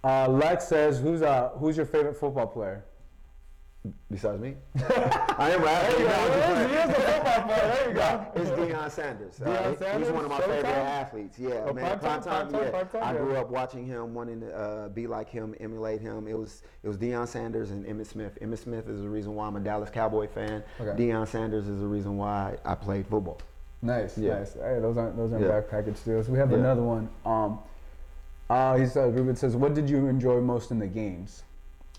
Uh, 0.04 0.28
Lex 0.28 0.66
says, 0.66 0.98
"Who's 1.00 1.22
uh, 1.22 1.50
who's 1.58 1.76
your 1.76 1.86
favorite 1.86 2.16
football 2.16 2.46
player?" 2.48 2.84
Besides 4.10 4.40
me, 4.40 4.54
I 4.76 5.50
am 5.52 5.62
right. 5.62 5.82
There 5.90 5.98
you 6.00 6.06
go. 6.06 6.68
He 6.68 6.74
is 6.74 6.90
a 6.90 7.00
football 7.00 7.42
player. 7.42 7.74
There 7.74 7.88
you 7.88 7.94
go. 7.94 8.26
It's 8.36 8.50
Deion 8.50 8.90
Sanders. 8.90 9.38
Deion 9.38 9.46
Uh, 9.46 9.76
Sanders? 9.78 10.06
He's 10.08 10.14
one 10.14 10.24
of 10.24 10.30
my 10.30 10.38
favorite 10.40 10.64
athletes. 10.66 11.38
Yeah, 11.38 11.64
Oh, 11.68 11.72
man. 11.72 11.98
prime 11.98 12.22
time, 12.22 12.54
yeah. 12.54 12.70
time, 12.70 12.88
I 13.02 13.12
yeah. 13.12 13.18
grew 13.18 13.36
up 13.36 13.50
watching 13.50 13.86
him, 13.86 14.14
wanting 14.14 14.40
to 14.40 14.52
uh, 14.56 14.88
be 14.88 15.06
like 15.06 15.28
him, 15.28 15.54
emulate 15.60 16.00
him. 16.00 16.26
It 16.28 16.38
was 16.38 16.62
it 16.82 16.88
was 16.88 16.96
Deion 16.96 17.26
Sanders 17.28 17.70
and 17.70 17.84
Emmitt 17.86 18.06
Smith. 18.06 18.38
Emmitt 18.40 18.58
Smith 18.58 18.88
is 18.88 19.00
the 19.02 19.08
reason 19.08 19.34
why 19.34 19.46
I'm 19.46 19.56
a 19.56 19.60
Dallas 19.60 19.90
Cowboy 19.90 20.28
fan. 20.28 20.62
Okay. 20.80 21.02
Deion 21.04 21.26
Sanders 21.28 21.68
is 21.68 21.80
the 21.80 21.86
reason 21.86 22.16
why 22.16 22.56
I 22.64 22.74
played 22.74 23.06
football. 23.06 23.38
Nice, 23.82 24.16
Yeah. 24.16 24.38
nice. 24.38 24.54
Hey, 24.54 24.78
those 24.80 24.96
aren't 24.96 25.16
those 25.16 25.32
aren't 25.32 25.44
Yeah. 25.44 25.50
back 25.52 25.68
package 25.68 26.02
deals. 26.04 26.28
We 26.28 26.38
have 26.38 26.50
Yeah. 26.50 26.58
another 26.58 26.82
one. 26.82 27.08
Um, 27.24 27.58
uh, 28.48 28.76
he 28.76 28.86
said, 28.86 29.14
Ruben 29.14 29.36
says, 29.36 29.54
"What 29.56 29.74
did 29.74 29.90
you 29.90 30.06
enjoy 30.06 30.40
most 30.40 30.70
in 30.70 30.78
the 30.78 30.86
games?" 30.86 31.42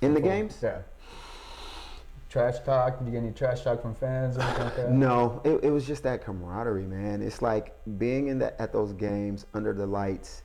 In 0.01 0.13
the 0.13 0.19
Football. 0.19 0.31
games? 0.37 0.59
Yeah. 0.61 0.77
Trash 2.37 2.59
talk. 2.59 2.99
Did 2.99 3.05
you 3.07 3.11
get 3.13 3.23
any 3.23 3.31
trash 3.31 3.61
talk 3.63 3.81
from 3.81 3.95
fans 3.95 4.37
or 4.37 4.41
anything 4.41 4.63
like 4.63 4.75
that? 4.75 4.91
No, 4.91 5.41
it, 5.43 5.63
it 5.63 5.71
was 5.71 5.87
just 5.87 6.03
that 6.03 6.23
camaraderie, 6.23 6.85
man. 6.85 7.23
It's 7.23 7.41
like 7.41 7.75
being 7.97 8.27
in 8.27 8.37
the, 8.37 8.59
at 8.61 8.71
those 8.71 8.93
games 8.93 9.47
under 9.55 9.73
the 9.73 9.87
lights. 9.87 10.43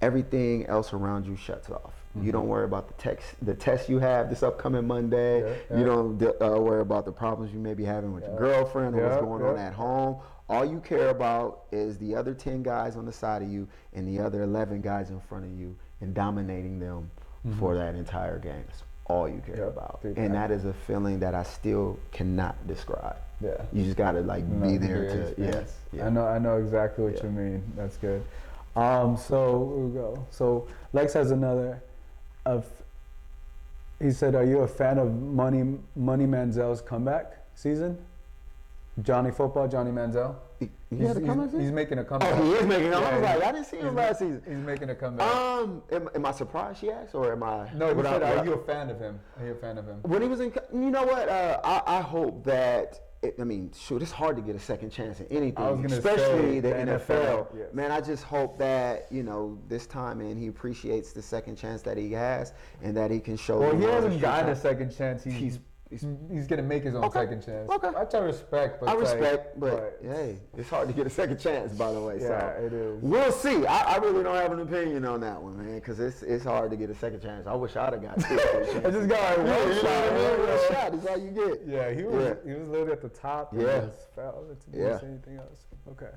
Everything 0.00 0.66
else 0.66 0.92
around 0.92 1.26
you 1.26 1.36
shuts 1.36 1.70
off. 1.70 1.92
You 2.20 2.32
don't 2.32 2.48
worry 2.48 2.64
about 2.64 2.88
the 2.88 2.94
text, 2.94 3.34
the 3.42 3.54
test 3.54 3.88
you 3.88 4.00
have 4.00 4.28
this 4.28 4.42
upcoming 4.42 4.86
Monday. 4.88 5.42
Mm-hmm. 5.42 5.72
Yeah, 5.74 5.78
You 5.78 5.86
don't 5.86 6.22
uh, 6.42 6.60
worry 6.60 6.80
about 6.80 7.04
the 7.04 7.12
problems 7.12 7.52
you 7.52 7.60
may 7.60 7.74
be 7.74 7.84
having 7.84 8.12
with 8.12 8.24
Yeah. 8.24 8.30
your 8.30 8.38
girlfriend 8.38 8.96
or 8.96 9.00
Yeah, 9.00 9.08
what's 9.10 9.22
going 9.22 9.44
on 9.44 9.56
at 9.56 9.72
home. 9.72 10.16
All 10.48 10.64
you 10.64 10.80
care 10.80 11.10
about 11.10 11.64
is 11.70 11.96
the 11.98 12.14
other 12.16 12.34
ten 12.34 12.62
guys 12.64 12.96
on 12.96 13.04
the 13.06 13.12
side 13.12 13.42
of 13.42 13.48
you 13.48 13.68
and 13.92 14.08
the 14.08 14.20
other 14.20 14.42
eleven 14.42 14.80
guys 14.80 15.10
in 15.10 15.20
front 15.20 15.44
of 15.44 15.52
you, 15.52 15.76
and 16.00 16.12
dominating 16.14 16.80
them 16.80 17.10
for 17.58 17.76
that 17.76 17.94
entire 17.94 18.38
game. 18.38 18.64
All 19.08 19.28
you 19.28 19.42
care 19.46 19.56
Mm-hmm. 19.56 19.78
About, 19.78 20.02
dude, 20.02 20.18
and 20.18 20.34
that 20.34 20.50
is 20.50 20.64
a 20.66 20.72
feeling 20.72 21.18
that 21.20 21.34
I 21.34 21.42
still 21.42 21.98
cannot 22.12 22.54
describe. 22.66 23.16
Yeah. 23.40 23.62
You 23.72 23.84
just 23.84 23.96
gotta 23.96 24.20
like 24.20 24.44
be 24.62 24.76
there 24.76 25.08
to 25.08 25.34
yes. 25.42 25.74
I 26.02 26.10
know. 26.10 26.26
I 26.26 26.38
know 26.38 26.58
exactly 26.58 27.04
what 27.04 27.16
Yeah. 27.16 27.24
you 27.24 27.30
mean. 27.30 27.62
That's 27.76 27.96
good. 27.96 28.22
Um, 28.76 29.16
so 29.16 29.58
we 29.60 29.94
go. 29.94 30.26
So 30.30 30.66
Lex 30.92 31.12
has 31.14 31.30
another. 31.30 31.82
Of 32.44 32.66
he 34.00 34.10
said, 34.10 34.34
"Are 34.34 34.44
you 34.44 34.60
a 34.60 34.68
fan 34.68 34.98
of 34.98 35.12
Money 35.14 35.78
Money 35.96 36.26
Manziel's 36.26 36.80
comeback 36.82 37.44
season? 37.54 37.98
Johnny 39.02 39.30
Football, 39.30 39.68
Johnny 39.68 39.90
Manziel. 39.90 40.34
He, 40.58 40.70
he 40.90 40.96
He's, 40.96 41.16
he's- 41.16 41.52
he's 41.52 41.70
making 41.70 41.98
a 41.98 42.04
comeback. 42.04 42.32
Oh, 42.34 42.42
he 42.42 42.52
is 42.52 42.66
making. 42.66 42.92
I 42.94 43.00
Yeah, 43.00 43.14
was 43.14 43.22
like, 43.22 43.42
I 43.44 43.52
didn't 43.52 43.66
see 43.66 43.76
him 43.76 43.94
last 43.94 44.18
season. 44.18 44.42
He's 44.46 44.56
making 44.56 44.90
a 44.90 44.94
comeback. 44.94 45.32
Um, 45.34 45.82
am, 45.92 46.08
am 46.14 46.26
I 46.26 46.32
surprised? 46.32 46.80
She 46.80 46.90
asked, 46.90 47.14
or 47.14 47.32
am 47.32 47.42
I? 47.42 47.70
no, 47.74 47.90
I- 47.90 48.02
said, 48.02 48.22
"Are 48.22 48.44
you 48.44 48.54
a 48.54 48.64
fan 48.64 48.90
of 48.90 48.98
him? 48.98 49.20
Are 49.38 49.46
you 49.46 49.52
a 49.52 49.56
fan 49.56 49.78
of 49.78 49.86
him?" 49.86 49.98
When 50.02 50.20
he 50.22 50.28
was 50.28 50.40
in, 50.40 50.52
you 50.72 50.90
know 50.90 51.04
what? 51.04 51.28
Uh, 51.28 51.60
I, 51.62 51.98
I 51.98 52.00
hope 52.00 52.44
that. 52.44 53.00
It, 53.20 53.34
I 53.40 53.42
mean, 53.42 53.72
shoot, 53.76 54.00
it's 54.00 54.12
hard 54.12 54.36
to 54.36 54.42
get 54.42 54.54
a 54.54 54.60
second 54.60 54.90
chance 54.90 55.18
in 55.18 55.26
anything, 55.26 55.58
I 55.58 55.70
especially 55.86 56.60
the, 56.60 56.68
the 56.68 56.74
NFL. 56.74 57.00
NFL, 57.08 57.46
yes. 57.58 57.74
Man, 57.74 57.90
I 57.90 58.00
just 58.00 58.22
hope 58.22 58.56
that 58.58 59.08
you 59.10 59.24
know 59.24 59.58
this 59.66 59.88
time, 59.88 60.20
and 60.20 60.38
he 60.40 60.46
appreciates 60.46 61.12
the 61.12 61.20
second 61.22 61.56
chance 61.56 61.82
that 61.82 61.96
he 61.96 62.12
has, 62.12 62.52
and 62.80 62.96
that 62.96 63.10
he 63.10 63.18
can 63.18 63.36
show. 63.36 63.58
Well, 63.58 63.76
he 63.76 63.82
hasn't 63.82 64.20
gotten 64.20 64.50
a 64.50 64.54
second 64.56 64.96
chance. 64.96 65.24
He's 65.24 65.32
He's- 65.34 65.58
he's, 65.90 66.06
he's 66.30 66.46
gonna 66.46 66.62
make 66.62 66.82
his 66.84 66.94
own 66.94 67.04
Okay, 67.04 67.20
second 67.20 67.44
chance. 67.44 67.70
okay. 67.70 67.88
Which 67.88 68.14
I 68.14 68.18
respect, 68.18 68.80
but 68.80 68.88
I 68.88 68.92
it's 68.92 69.10
like- 69.10 69.20
respect, 69.20 69.60
but, 69.60 70.00
but 70.02 70.08
hey, 70.10 70.36
it's 70.56 70.68
hard 70.68 70.88
to 70.88 70.94
get 70.94 71.06
a 71.06 71.10
second 71.10 71.38
chance, 71.38 71.72
by 71.72 71.92
the 71.92 72.00
way. 72.00 72.18
Yeah, 72.20 72.56
so 72.58 72.64
it 72.66 72.72
is. 72.72 73.02
We'll 73.02 73.32
see. 73.32 73.66
I, 73.66 73.94
I 73.94 73.96
really 73.98 74.22
don't 74.22 74.34
have 74.36 74.52
an 74.52 74.60
opinion 74.60 75.04
on 75.04 75.20
that 75.20 75.40
one, 75.40 75.56
man, 75.56 75.74
because 75.76 75.98
it's 76.00 76.22
it's 76.22 76.44
hard 76.44 76.70
to 76.70 76.76
get 76.76 76.90
a 76.90 76.94
second 76.94 77.20
chance. 77.22 77.46
I 77.46 77.54
wish 77.54 77.76
I'd 77.76 77.92
have 77.92 78.02
got 78.02 78.16
two 78.16 78.38
second 78.38 78.64
chances. 78.66 78.84
I 78.84 78.90
just 78.90 79.08
got 79.08 79.38
like 79.38 79.38
one 79.38 79.68
you 79.68 79.74
shot. 79.74 79.82
what 79.84 80.12
I 80.12 80.14
mean? 80.14 80.28
right? 80.28 80.48
One 80.48 80.74
shot 80.74 80.94
is 80.94 81.06
all 81.06 81.18
you 81.18 81.30
get. 81.30 81.66
Yeah, 81.66 81.90
he 81.92 82.02
was 82.04 82.24
Yeah. 82.24 82.52
he 82.52 82.58
was 82.58 82.68
literally 82.68 82.92
at 82.92 83.02
the 83.02 83.08
top. 83.08 83.52
and 83.52 83.62
Yeah. 83.62 83.80
just 83.80 84.14
fell. 84.14 84.44
It 84.50 84.72
didn't 84.72 84.86
Yeah. 84.86 85.08
anything 85.08 85.36
else. 85.38 85.66
Okay. 85.90 86.10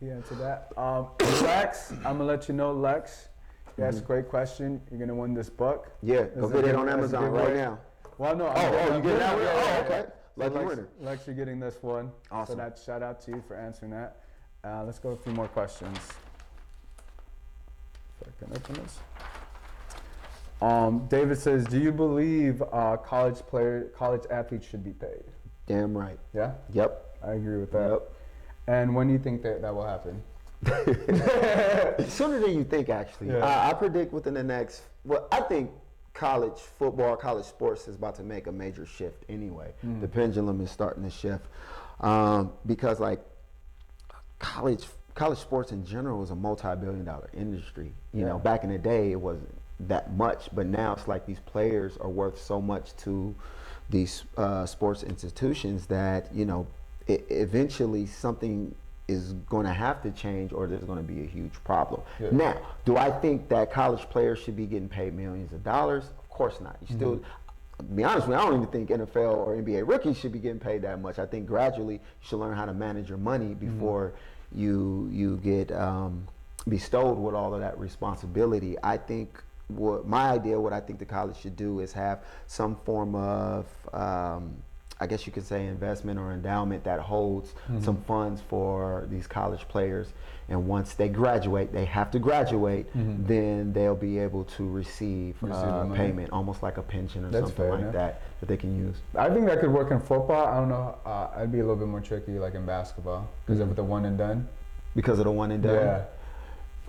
He 0.00 0.10
answered 0.10 0.38
that. 0.38 0.72
Um, 0.76 1.08
Lex, 1.42 1.90
I'm 1.92 2.02
gonna 2.18 2.24
let 2.24 2.48
you 2.48 2.54
know, 2.54 2.72
Lex. 2.72 3.28
You 3.76 3.84
asked 3.84 3.98
a 3.98 4.02
great 4.02 4.28
question. 4.28 4.80
You're 4.90 4.98
gonna 5.00 5.14
win 5.14 5.34
this 5.34 5.48
book. 5.50 5.92
Yeah, 6.02 6.22
This 6.22 6.34
go 6.36 6.48
get 6.50 6.64
it 6.66 6.74
on 6.74 6.86
give- 6.86 6.96
this 6.96 7.06
is 7.06 7.12
a 7.14 7.18
Amazon 7.18 7.32
right 7.32 7.54
now. 7.54 7.78
Well, 8.18 8.36
no. 8.36 8.46
Oh, 8.48 8.52
oh, 8.56 8.96
you 8.96 9.02
get 9.02 9.18
that 9.18 9.34
it- 9.34 9.44
one? 9.44 9.46
Oh, 9.48 9.82
okay. 9.86 10.04
Lucky 10.36 10.54
Lex, 10.54 10.68
winner. 10.68 10.88
Lex, 11.00 11.26
you're 11.26 11.34
getting 11.36 11.58
this 11.58 11.82
one. 11.82 12.12
Awesome. 12.30 12.52
So 12.52 12.56
that 12.62 12.78
shout 12.84 13.02
out 13.02 13.20
to 13.22 13.30
you 13.32 13.42
for 13.48 13.56
answering 13.56 13.90
that. 13.92 14.18
Uh, 14.64 14.84
let's 14.84 14.98
go 14.98 15.14
to 15.14 15.20
a 15.20 15.22
few 15.22 15.32
more 15.32 15.48
questions. 15.48 15.96
If 18.20 18.28
I 18.28 18.44
can 18.44 18.56
open 18.56 18.74
this. 18.82 18.98
Um, 20.60 21.06
David 21.08 21.38
says, 21.38 21.64
"Do 21.66 21.78
you 21.80 21.92
believe 21.92 22.62
uh, 22.72 22.96
college 22.98 23.38
player, 23.46 23.90
college 23.96 24.22
athletes 24.30 24.66
should 24.66 24.84
be 24.84 24.92
paid?" 24.92 25.24
Damn 25.66 25.96
right. 25.96 26.18
Yeah, 26.34 26.52
Yep. 26.72 27.04
I 27.22 27.32
agree 27.32 27.58
with 27.58 27.72
that. 27.72 27.90
Yep. 27.90 28.12
And 28.68 28.94
when 28.94 29.06
do 29.08 29.12
you 29.12 29.18
think 29.18 29.42
that 29.42 29.60
that 29.62 29.74
will 29.74 29.86
happen? 29.86 30.22
Sooner 32.08 32.40
than 32.40 32.54
you 32.54 32.64
think, 32.64 32.88
actually. 32.88 33.28
Yeah. 33.28 33.44
I, 33.44 33.70
I 33.70 33.72
predict 33.74 34.12
within 34.12 34.34
the 34.34 34.42
next. 34.42 34.82
Well, 35.04 35.26
I 35.32 35.40
think 35.42 35.70
college 36.18 36.58
football, 36.58 37.16
college 37.16 37.44
sports 37.46 37.86
is 37.86 37.94
about 37.94 38.16
to 38.16 38.24
make 38.24 38.48
a 38.48 38.52
major 38.52 38.84
shift 38.84 39.22
anyway. 39.28 39.72
Mm. 39.86 40.00
The 40.00 40.08
pendulum 40.08 40.60
is 40.60 40.70
starting 40.70 41.04
to 41.04 41.10
shift 41.10 41.46
um, 42.00 42.52
because, 42.66 42.98
like, 42.98 43.20
college 44.40 44.84
college 45.14 45.38
sports 45.38 45.72
in 45.72 45.84
general 45.84 46.22
is 46.22 46.30
a 46.30 46.34
multi-billion-dollar 46.34 47.30
industry. 47.36 47.92
You 48.12 48.24
know, 48.24 48.38
back 48.38 48.62
in 48.62 48.70
the 48.70 48.78
day, 48.78 49.12
it 49.12 49.20
wasn't 49.20 49.52
that 49.80 50.12
much, 50.14 50.48
but 50.52 50.66
now 50.66 50.92
it's 50.92 51.08
like 51.08 51.26
these 51.26 51.40
players 51.40 51.96
are 51.98 52.08
worth 52.08 52.40
so 52.40 52.60
much 52.60 52.96
to 52.98 53.34
these 53.90 54.24
uh, 54.36 54.66
sports 54.66 55.02
institutions 55.02 55.86
that 55.86 56.32
you 56.34 56.44
know, 56.44 56.66
i 57.08 57.20
eventually 57.30 58.06
something 58.06 58.74
is 59.08 59.32
going 59.48 59.64
to 59.64 59.72
have 59.72 60.02
to 60.02 60.10
change, 60.10 60.52
or 60.52 60.66
there's 60.66 60.84
going 60.84 60.98
to 60.98 61.12
be 61.12 61.22
a 61.24 61.26
huge 61.26 61.54
problem. 61.64 62.02
Yeah. 62.20 62.28
Now, 62.30 62.60
do 62.84 62.96
I 62.98 63.10
think 63.10 63.48
that 63.48 63.72
college 63.72 64.02
players 64.10 64.38
should 64.38 64.56
be 64.56 64.66
getting 64.66 64.88
paid 64.88 65.14
millions 65.14 65.52
of 65.52 65.64
dollars? 65.64 66.04
Of 66.18 66.28
course 66.28 66.60
not. 66.60 66.76
You 66.86 66.94
still. 66.94 67.20
To 67.78 67.84
be 67.84 68.02
honest 68.02 68.26
with 68.26 68.36
you, 68.36 68.42
I 68.42 68.44
don't 68.44 68.60
even 68.60 68.72
think 68.72 68.90
NFL 68.90 69.36
or 69.36 69.56
NBA 69.56 69.86
rookies 69.86 70.18
should 70.18 70.32
be 70.32 70.40
getting 70.40 70.58
paid 70.58 70.82
that 70.82 71.00
much. 71.00 71.20
I 71.20 71.26
think 71.26 71.46
gradually 71.46 71.94
you 71.94 72.00
should 72.20 72.38
learn 72.38 72.56
how 72.56 72.64
to 72.66 72.74
manage 72.74 73.08
your 73.08 73.18
money 73.18 73.54
before 73.54 74.14
you 74.52 75.08
you 75.12 75.36
get 75.38 75.70
um, 75.72 76.26
bestowed 76.68 77.18
with 77.18 77.34
all 77.34 77.54
of 77.54 77.60
that 77.60 77.78
responsibility. 77.78 78.76
I 78.82 78.96
think 78.96 79.42
what 79.68 80.06
my 80.06 80.30
idea, 80.30 80.60
what 80.60 80.72
I 80.72 80.80
think 80.80 80.98
the 80.98 81.06
college 81.06 81.38
should 81.38 81.56
do 81.56 81.80
is 81.80 81.92
have 81.92 82.24
some 82.46 82.76
form 82.84 83.14
of 83.14 83.66
um, 83.92 84.56
I 85.00 85.06
guess 85.06 85.26
you 85.26 85.32
could 85.32 85.46
say 85.46 85.66
investment 85.66 86.18
or 86.18 86.32
endowment 86.32 86.82
that 86.84 86.98
holds 86.98 87.54
some 87.80 88.02
funds 88.02 88.40
for 88.48 89.06
these 89.10 89.26
college 89.28 89.66
players. 89.68 90.08
And 90.48 90.66
once 90.66 90.94
they 90.94 91.08
graduate, 91.08 91.72
they 91.72 91.84
have 91.84 92.10
to 92.12 92.18
graduate, 92.18 92.86
then 92.94 93.72
they'll 93.72 93.94
be 93.94 94.18
able 94.18 94.44
to 94.44 94.68
receive, 94.68 95.36
Receive 95.40 95.56
uh, 95.56 95.84
money. 95.84 95.96
payment, 95.96 96.30
almost 96.32 96.62
like 96.62 96.78
a 96.78 96.82
pension 96.82 97.24
or 97.24 97.30
That's 97.30 97.46
something 97.46 97.68
like 97.70 97.80
enough. 97.80 97.92
that, 97.92 98.22
that 98.40 98.46
they 98.46 98.56
can 98.56 98.76
use. 98.76 98.96
I 99.14 99.28
think 99.30 99.46
that 99.46 99.60
could 99.60 99.70
work 99.72 99.90
in 99.92 100.00
football. 100.00 100.46
I 100.46 100.56
don't 100.56 100.68
know. 100.68 100.98
Uh, 101.06 101.28
I'd 101.36 101.52
be 101.52 101.58
a 101.58 101.62
little 101.62 101.76
bit 101.76 101.86
more 101.88 102.00
tricky, 102.00 102.38
like 102.38 102.54
in 102.54 102.66
basketball, 102.66 103.28
because 103.46 103.60
of 103.60 103.76
the 103.76 103.84
one 103.84 104.04
and 104.04 104.18
done. 104.18 104.48
Because 104.96 105.18
of 105.20 105.26
the 105.26 105.30
one 105.30 105.52
and 105.52 105.62
done. 105.62 105.74
Yeah, 105.76 106.04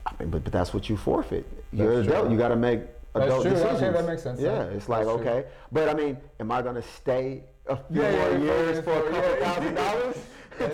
I 0.08 0.14
mean, 0.20 0.32
but, 0.32 0.44
but 0.46 0.54
that's 0.54 0.74
what 0.74 0.90
you 0.90 0.98
forfeit. 0.98 1.46
You're 1.72 1.98
That's 1.98 2.08
adult. 2.08 2.32
You 2.32 2.38
got 2.38 2.48
to 2.48 2.56
make 2.56 2.80
That's 3.14 3.26
adult 3.26 3.42
true. 3.44 3.52
Okay, 3.52 3.64
decisions. 3.70 3.94
that 3.94 4.06
makes 4.08 4.24
sense, 4.24 4.40
Yeah, 4.40 4.64
it's 4.64 4.88
like 4.90 5.04
true. 5.04 5.12
okay, 5.12 5.46
but 5.72 5.90
I 5.90 5.94
mean, 5.94 6.18
am 6.40 6.52
I 6.52 6.62
gonna 6.64 6.82
stay 6.82 7.44
a 7.70 7.78
few 7.92 8.02
Yeah, 8.02 8.12
more 8.12 8.32
yeah, 8.32 8.38
years 8.40 8.76
yeah, 8.78 8.82
for 8.82 9.08
a 9.08 9.12
couple 9.12 9.46
thousand 9.46 9.76
dollars 9.84 10.16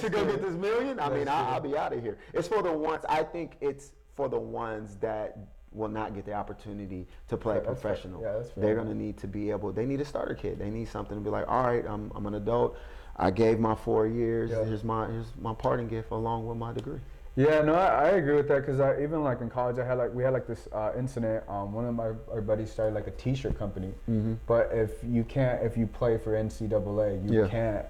to 0.01 0.09
go 0.09 0.23
true. 0.23 0.31
get 0.31 0.41
this 0.41 0.53
million? 0.55 0.99
I 0.99 1.09
mean, 1.09 1.25
That's 1.25 1.29
I, 1.29 1.51
I'll 1.53 1.59
be 1.61 1.77
out 1.77 1.93
of 1.93 2.01
here. 2.01 2.17
It's 2.33 2.47
for 2.47 2.63
the 2.63 2.71
ones. 2.71 3.03
I 3.07 3.23
think 3.23 3.57
it's 3.61 3.91
for 4.15 4.27
the 4.29 4.39
ones 4.39 4.95
that 4.97 5.37
will 5.71 5.89
not 5.89 6.15
get 6.15 6.25
the 6.25 6.33
opportunity 6.33 7.05
to 7.27 7.37
play 7.37 7.55
that's 7.55 7.65
fair. 7.65 7.75
professional. 7.75 8.21
Yeah, 8.21 8.33
that's 8.33 8.51
fair. 8.51 8.63
They're 8.63 8.75
gonna 8.75 8.95
need 8.95 9.17
to 9.19 9.27
be 9.27 9.51
able. 9.51 9.71
They 9.73 9.85
need 9.85 10.01
a 10.01 10.05
starter 10.05 10.33
kit. 10.33 10.57
They 10.57 10.69
need 10.69 10.87
something 10.87 11.15
to 11.17 11.21
be 11.23 11.29
like, 11.29 11.45
all 11.47 11.63
right, 11.63 11.85
I'm, 11.87 12.11
I'm 12.15 12.25
an 12.25 12.35
adult. 12.35 12.77
I 13.17 13.31
gave 13.31 13.59
my 13.59 13.75
four 13.75 14.07
years. 14.07 14.51
Here's 14.51 14.83
my 14.83 15.07
here's 15.07 15.27
my 15.39 15.53
parting 15.53 15.87
gift 15.87 16.11
along 16.11 16.47
with 16.47 16.57
my 16.57 16.73
degree. 16.73 16.99
Yeah. 17.35 17.61
No, 17.61 17.73
I, 17.73 17.87
I 17.87 18.07
agree 18.11 18.35
with 18.35 18.47
that 18.47 18.61
because 18.61 18.79
I 18.79 19.01
even 19.01 19.23
like 19.23 19.41
in 19.41 19.49
college, 19.49 19.77
I 19.79 19.85
had 19.85 19.97
like 19.97 20.13
we 20.13 20.23
had 20.23 20.33
like 20.33 20.47
this 20.47 20.67
uh, 20.71 20.91
incident. 20.97 21.43
Um, 21.49 21.73
one 21.73 21.85
of 21.85 21.95
my 21.95 22.11
our 22.31 22.41
buddies 22.41 22.71
started 22.71 22.93
like 22.95 23.07
a 23.07 23.11
T-shirt 23.11 23.57
company, 23.57 23.93
Mm-hmm. 24.09 24.33
but 24.47 24.69
if 24.73 24.91
you 25.03 25.23
can't, 25.23 25.63
if 25.63 25.77
you 25.77 25.87
play 25.87 26.17
for 26.17 26.33
NCAA, 26.33 27.29
you 27.31 27.41
Yeah. 27.41 27.47
can't 27.47 27.85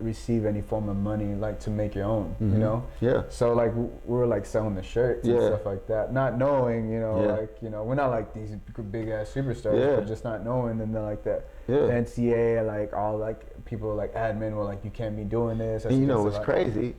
receive 0.00 0.44
any 0.46 0.60
form 0.60 0.88
of 0.88 0.96
money 0.96 1.32
like 1.36 1.60
to 1.60 1.70
make 1.70 1.94
your 1.94 2.06
own. 2.06 2.34
Mhm. 2.42 2.52
You 2.54 2.58
know. 2.58 2.82
Yeah. 3.00 3.22
So 3.28 3.52
like 3.52 3.72
we 3.76 3.86
were 4.04 4.26
like 4.26 4.44
selling 4.44 4.74
the 4.74 4.82
shirts 4.82 5.28
and 5.28 5.40
stuff 5.40 5.64
like 5.64 5.86
that, 5.86 6.12
not 6.12 6.36
knowing, 6.38 6.90
you 6.90 6.98
know, 6.98 7.22
Yeah. 7.22 7.32
like 7.36 7.56
you 7.62 7.70
know, 7.70 7.84
we're 7.84 7.94
not 7.94 8.10
like 8.10 8.34
these 8.34 8.56
big 8.90 9.10
ass 9.10 9.32
superstars, 9.32 9.78
Yeah. 9.78 9.96
but 9.96 10.06
just 10.08 10.24
not 10.24 10.44
knowing, 10.44 10.80
and 10.80 10.92
then 10.94 11.04
like 11.04 11.22
that, 11.24 11.44
Yeah. 11.68 11.88
NCAA, 11.90 12.62
like 12.66 12.92
all 12.92 13.16
like 13.16 13.64
people 13.64 13.94
like 13.94 14.12
admin 14.14 14.54
were 14.54 14.64
like, 14.64 14.84
you 14.84 14.90
can't 14.90 15.16
be 15.16 15.22
doing 15.24 15.58
this. 15.58 15.84
And 15.84 15.96
you 16.00 16.06
know 16.06 16.26
it's 16.26 16.34
what's 16.36 16.44
crazy? 16.44 16.96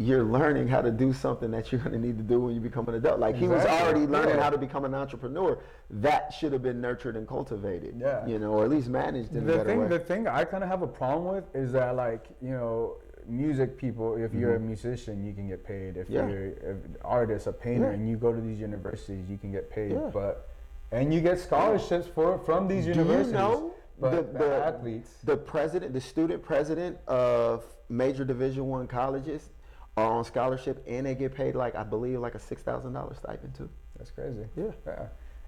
You're 0.00 0.22
learning 0.22 0.68
how 0.68 0.80
to 0.80 0.92
do 0.92 1.12
something 1.12 1.50
that 1.50 1.72
you're 1.72 1.80
going 1.80 1.90
to 1.92 1.98
need 1.98 2.16
to 2.18 2.22
do 2.22 2.38
when 2.38 2.54
you 2.54 2.60
become 2.60 2.88
an 2.88 2.94
adult. 2.94 3.18
Like 3.18 3.34
he 3.34 3.48
was 3.48 3.64
already 3.66 4.06
learning 4.06 4.36
Yeah. 4.36 4.42
how 4.44 4.50
to 4.50 4.56
become 4.58 4.84
an 4.84 4.94
entrepreneur. 4.94 5.58
That 5.90 6.32
should 6.32 6.52
have 6.52 6.62
been 6.62 6.80
nurtured 6.80 7.16
and 7.16 7.26
cultivated. 7.26 7.96
Yeah. 7.98 8.24
You 8.24 8.38
know, 8.38 8.52
or 8.52 8.64
at 8.64 8.70
least 8.70 8.88
managed 8.88 9.32
in 9.32 9.38
a 9.38 9.40
The 9.40 9.52
better 9.56 9.64
thing, 9.64 9.80
way. 9.80 9.88
the 9.88 9.98
thing 9.98 10.28
I 10.28 10.44
kind 10.44 10.62
of 10.62 10.70
have 10.70 10.82
a 10.82 10.86
problem 10.86 11.34
with 11.34 11.52
is 11.52 11.72
that 11.72 11.96
like 11.96 12.26
you 12.40 12.50
know, 12.50 12.98
music 13.26 13.76
people. 13.76 14.14
If 14.16 14.32
you're 14.32 14.54
a 14.54 14.60
musician, 14.60 15.26
you 15.26 15.32
can 15.32 15.48
get 15.48 15.64
paid. 15.64 15.96
If 15.96 16.06
Mm-hmm. 16.06 16.12
Yeah. 16.14 16.28
you're 16.28 16.46
an 16.70 16.96
artist, 17.04 17.48
a 17.48 17.52
painter, 17.52 17.86
Yeah. 17.88 17.94
and 17.94 18.08
you 18.08 18.16
go 18.16 18.32
to 18.32 18.40
these 18.40 18.60
universities, 18.60 19.28
you 19.28 19.36
can 19.36 19.50
get 19.50 19.68
paid. 19.68 19.90
Yeah. 19.92 20.10
But 20.12 20.48
and 20.92 21.12
you 21.12 21.20
get 21.20 21.40
scholarships 21.40 22.06
for 22.06 22.38
from 22.38 22.68
these 22.68 22.84
Do 22.84 22.90
universities. 22.92 23.32
you 23.32 23.38
know 23.38 23.74
the 24.00 24.22
the, 24.32 24.64
athletes. 24.64 25.10
the 25.24 25.36
president, 25.36 25.92
the 25.92 26.00
student 26.00 26.40
president 26.40 26.98
of 27.08 27.64
major 27.88 28.24
Division 28.24 28.68
One 28.68 28.86
colleges 28.86 29.50
are 29.98 30.12
on 30.12 30.24
scholarship 30.24 30.82
and 30.86 31.06
they 31.06 31.14
get 31.14 31.34
paid 31.34 31.54
like 31.54 31.74
I 31.74 31.82
believe 31.82 32.20
like 32.20 32.34
a 32.34 32.38
six 32.38 32.62
thousand 32.62 32.92
dollars 32.92 33.18
stipend 33.18 33.54
too. 33.54 33.68
That's 33.96 34.10
crazy. 34.10 34.44
Yeah. 34.56 34.70
Yeah. 34.86 35.06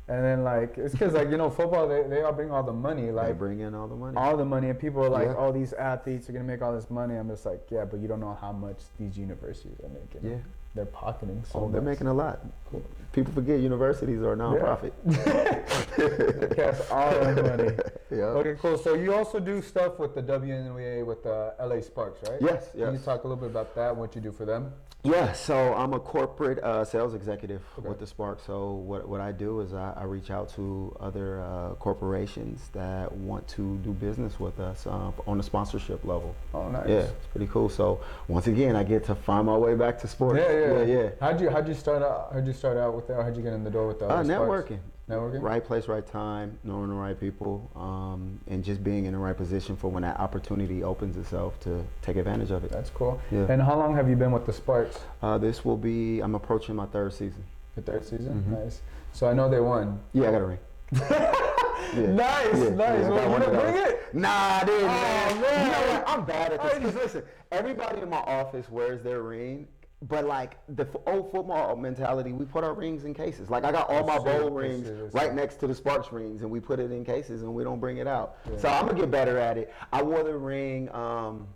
And 0.09 0.25
then 0.25 0.43
like 0.43 0.77
it's 0.77 0.93
because 0.93 1.13
like 1.13 1.31
you 1.31 1.37
know 1.37 1.51
football 1.51 1.87
they, 1.87 2.03
they 2.03 2.23
all 2.23 2.33
bring 2.33 2.51
all 2.51 2.65
the 2.65 2.73
money 2.73 3.07
They 3.07 3.13
like 3.13 3.39
bring 3.39 3.61
in 3.61 3.75
all 3.75 3.87
the 3.87 3.95
money. 3.95 4.17
all 4.17 4.37
the 4.37 4.45
money 4.45 4.69
and 4.69 4.79
people 4.79 5.05
are 5.05 5.09
like 5.09 5.29
Yeah. 5.29 5.35
oh 5.39 5.53
these 5.53 5.73
athletes 5.75 6.29
are 6.29 6.33
gonna 6.33 6.45
make 6.45 6.63
all 6.63 6.75
this 6.75 6.91
money 6.91 7.15
I'm 7.15 7.29
just 7.29 7.47
like 7.47 7.61
yeah 7.71 7.85
but 7.85 8.01
you 8.01 8.09
don't 8.09 8.19
know 8.21 8.37
how 8.41 8.51
much 8.51 8.79
these 8.99 9.17
universities 9.17 9.77
are 9.85 9.89
making 9.89 10.29
Yeah. 10.29 10.39
They're 10.75 10.87
pocketing 10.87 11.43
so 11.51 11.61
oh, 11.61 11.69
they're 11.71 11.81
making 11.81 12.07
a 12.07 12.15
lot. 12.15 12.41
People 13.13 13.33
forget 13.33 13.59
universities 13.59 14.21
are 14.23 14.35
a 14.35 14.37
nonprofit. 14.37 14.93
Cash 16.57 16.79
all 16.91 17.11
that 17.11 17.45
money 17.45 17.77
yeah. 18.11 18.25
okay 18.39 18.57
cool 18.61 18.79
so 18.79 18.95
you 18.95 19.13
also 19.15 19.41
do 19.41 19.61
stuff 19.63 19.99
with 19.99 20.15
the 20.15 20.23
WNBA 20.23 21.05
with 21.05 21.23
the 21.25 21.55
LA 21.61 21.81
Sparks 21.81 22.21
right 22.29 22.39
Yes, 22.41 22.69
can 22.73 22.93
you 22.95 22.99
talk 23.01 23.25
a 23.25 23.29
little 23.29 23.43
bit 23.43 23.51
about 23.51 23.75
that 23.75 23.97
what 23.97 24.15
you 24.15 24.21
do 24.21 24.31
for 24.33 24.45
them 24.45 24.73
Yeah, 25.03 25.33
so 25.33 25.73
I'm 25.75 25.95
a 25.95 25.99
corporate 25.99 26.59
uh, 26.59 26.85
sales 26.85 27.15
executive 27.15 27.63
Okay. 27.79 27.89
with 27.89 27.99
the 27.99 28.07
Sparks. 28.07 28.43
So 28.45 28.73
what, 28.73 29.09
what 29.09 29.23
I 29.23 29.33
do 29.33 29.61
is 29.61 29.73
I, 29.73 29.95
I 29.97 30.05
reach 30.05 30.31
out 30.31 30.51
to 30.57 30.95
other 31.01 31.41
uh, 31.41 31.71
corporations 31.87 32.69
that 32.75 33.11
want 33.11 33.49
to 33.57 33.79
do 33.79 33.93
business 33.93 34.39
with 34.39 34.61
us 34.61 34.87
uh, 34.87 35.11
on 35.27 35.41
a 35.41 35.43
sponsorship 35.43 36.05
level. 36.05 36.35
oh 36.53 36.69
nice 36.69 36.87
Yeah, 36.87 36.97
it's 37.17 37.27
pretty 37.33 37.47
cool. 37.47 37.71
So 37.71 38.01
once 38.29 38.47
again, 38.47 38.77
I 38.77 38.83
get 38.85 39.03
to 39.07 39.15
find 39.15 39.47
my 39.47 39.57
way 39.57 39.75
back 39.75 39.99
to 40.01 40.07
sports. 40.07 40.39
yeah 40.39 40.53
yeah 40.53 40.60
yeah. 40.61 40.83
yeah. 40.83 41.09
how'd 41.21 41.41
you 41.41 41.51
how'd 41.51 41.67
you 41.69 41.75
start 41.75 42.03
out 42.03 42.31
how'd 42.33 42.47
you 42.47 42.53
start 42.53 42.77
out 42.77 42.95
with 42.95 43.07
that 43.09 43.23
how'd 43.23 43.37
you 43.37 43.43
get 43.43 43.53
in 43.53 43.65
the 43.65 43.71
door 43.71 43.87
with 43.89 43.99
the 43.99 44.07
Uh, 44.09 44.23
networking. 44.23 44.79
networking 45.09 45.43
Right 45.43 45.65
place, 45.65 45.89
right 45.89 46.07
time, 46.07 46.57
knowing 46.63 46.89
the 46.89 46.95
right 46.95 47.19
people, 47.19 47.69
um, 47.75 48.39
and 48.47 48.63
just 48.63 48.85
being 48.85 49.07
in 49.07 49.13
the 49.13 49.19
right 49.19 49.37
position 49.37 49.75
for 49.77 49.89
when 49.89 50.03
that 50.05 50.21
opportunity 50.21 50.85
opens 50.85 51.17
itself 51.17 51.59
to 51.61 51.85
take 52.01 52.15
advantage 52.17 52.53
of 52.53 52.63
it. 52.63 52.71
That's 52.71 52.91
cool. 52.91 53.21
Yeah. 53.33 53.47
And 53.49 53.61
how 53.61 53.77
long 53.77 53.93
have 53.97 54.09
you 54.09 54.15
been 54.15 54.31
with 54.31 54.47
the 54.47 54.53
Sparks? 54.53 55.01
Uh, 55.21 55.37
this 55.37 55.65
will 55.65 55.77
be, 55.77 56.21
I'm 56.21 56.37
approaching 56.37 56.77
my 56.77 56.87
third 56.87 57.13
season. 57.13 57.43
The 57.75 57.83
third 57.83 58.05
season. 58.05 58.45
Mhm. 58.49 58.63
Nice. 58.63 58.83
So 59.13 59.29
I 59.29 59.33
know 59.33 59.49
they 59.51 59.59
won. 59.59 59.99
Yeah, 60.13 60.29
I 60.29 60.31
got 60.31 60.41
a 60.43 60.45
ring. 60.47 60.59
Yeah. 61.97 62.07
Nice, 62.13 62.47
Yeah, 62.55 62.69
nice. 62.71 63.01
yeah, 63.01 63.09
well, 63.09 63.25
you 63.25 63.31
one 63.31 63.43
of 63.43 63.51
didn't 63.51 63.61
bring 63.63 63.77
it. 63.85 64.15
Nah, 64.15 64.29
I 64.31 64.65
didn't, 64.65 64.85
Oh, 64.85 64.87
man. 64.87 65.41
man. 65.41 65.67
You 65.67 65.73
know 65.73 65.93
what? 65.95 66.09
I'm 66.09 66.25
bad 66.25 66.53
at 66.53 66.63
this. 66.63 66.73
I- 66.75 66.79
'Cause 66.79 66.95
listen, 66.95 67.23
everybody 67.51 68.01
in 68.03 68.09
my 68.11 68.19
office 68.19 68.71
wears 68.71 69.03
their 69.03 69.23
ring, 69.23 69.67
but 70.03 70.25
like 70.25 70.57
the 70.77 70.85
f- 70.85 70.97
old 71.07 71.31
football 71.31 71.77
mentality, 71.77 72.33
we 72.33 72.47
put 72.47 72.65
our 72.65 72.73
rings 72.73 73.05
in 73.05 73.13
cases. 73.13 73.51
Like 73.51 73.65
I 73.65 73.73
got 73.73 73.91
all 73.91 74.07
my 74.07 74.19
bowl 74.19 74.51
rings 74.51 74.89
right 75.15 75.35
next 75.35 75.57
to 75.57 75.67
the 75.67 75.75
Sparks 75.75 76.11
rings, 76.11 76.41
and 76.43 76.51
we 76.51 76.59
put 76.61 76.81
it 76.81 76.91
in 76.91 77.05
cases, 77.05 77.43
and 77.43 77.55
we 77.55 77.65
don't 77.65 77.81
bring 77.81 77.99
it 77.99 78.07
out. 78.07 78.37
Yeah. 78.51 78.59
So 78.59 78.69
I'm 78.69 78.87
gonna 78.87 78.99
get 78.99 79.11
better 79.11 79.37
at 79.39 79.59
it. 79.59 79.73
I 79.93 80.03
wore 80.03 80.23
the 80.23 80.37
ring. 80.37 80.89
Um, 80.95 81.49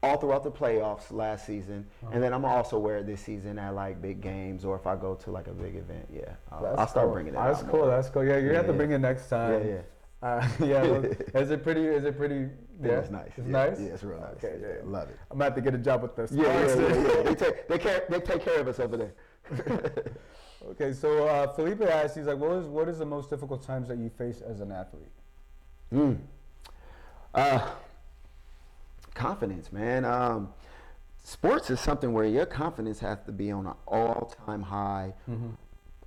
all 0.00 0.16
throughout 0.16 0.44
the 0.44 0.50
playoffs 0.50 1.10
last 1.10 1.44
season, 1.44 1.84
Uh-huh. 2.04 2.12
and 2.14 2.22
then 2.22 2.32
I'm 2.32 2.44
also 2.44 2.78
wear 2.78 2.98
it 2.98 3.06
this 3.08 3.20
season 3.20 3.58
at 3.58 3.74
like 3.74 4.00
big 4.00 4.20
games 4.20 4.64
or 4.64 4.76
if 4.76 4.86
I 4.86 4.94
go 4.94 5.16
to 5.16 5.30
like 5.32 5.48
a 5.48 5.52
big 5.52 5.74
event. 5.74 6.06
Yeah, 6.12 6.34
I'll, 6.52 6.66
I'll 6.78 6.86
start 6.86 7.06
cool. 7.06 7.14
bringing 7.14 7.34
it 7.34 7.36
That's 7.36 7.62
cool. 7.64 7.80
more. 7.80 7.86
That's 7.88 8.08
cool. 8.08 8.24
Yeah, 8.24 8.36
you 8.38 8.50
have 8.50 8.66
to 8.66 8.70
Yeah. 8.72 8.76
bring 8.76 8.92
it 8.92 8.98
next 9.00 9.28
time. 9.28 9.66
Yeah, 9.66 9.74
yeah. 10.22 10.28
Uh, 10.28 10.48
yeah, 10.64 11.40
is 11.40 11.50
it 11.50 11.64
pretty? 11.64 11.84
Is 11.84 12.04
it 12.04 12.16
pretty? 12.16 12.46
Yeah, 12.80 12.98
it's 13.00 13.10
nice. 13.10 13.28
It's 13.36 13.46
yeah. 13.46 13.52
nice. 13.52 13.80
Yeah, 13.80 13.86
it's 13.88 14.02
real 14.04 14.20
nice. 14.20 14.36
Okay, 14.36 14.58
yeah, 14.60 14.68
yeah. 14.68 14.74
love 14.84 15.08
it. 15.08 15.16
I'm 15.30 15.40
about 15.40 15.56
to 15.56 15.60
get 15.60 15.74
a 15.74 15.78
job 15.78 16.02
with 16.02 16.14
the 16.16 16.28
Yeah, 16.30 16.44
yeah, 16.44 17.16
yeah. 17.16 17.22
They 17.24 17.34
take 17.34 17.68
they 17.68 17.78
care 17.78 18.04
they 18.08 18.20
take 18.20 18.42
care 18.42 18.60
of 18.60 18.68
us 18.68 18.80
over 18.80 18.96
there. 18.96 19.14
Okay, 20.70 20.92
so 20.92 21.26
uh, 21.26 21.52
Felipe 21.54 21.82
asked, 21.82 22.16
he's 22.16 22.26
like, 22.26 22.36
what 22.36 22.50
is 22.56 22.66
what 22.66 22.88
is 22.88 22.98
the 22.98 23.06
most 23.06 23.30
difficult 23.30 23.62
times 23.62 23.88
that 23.88 23.98
you 23.98 24.10
face 24.10 24.40
as 24.40 24.60
an 24.60 24.72
athlete? 24.72 25.06
Mm. 25.94 26.18
Uh, 27.32 27.70
confidence, 29.14 29.72
man. 29.72 30.04
Um, 30.04 30.52
sports 31.22 31.70
is 31.70 31.78
something 31.78 32.12
where 32.12 32.24
your 32.24 32.44
confidence 32.44 32.98
has 33.00 33.22
to 33.26 33.32
be 33.32 33.52
on 33.52 33.66
an 33.66 33.74
all-time 33.86 34.62
high 34.62 35.14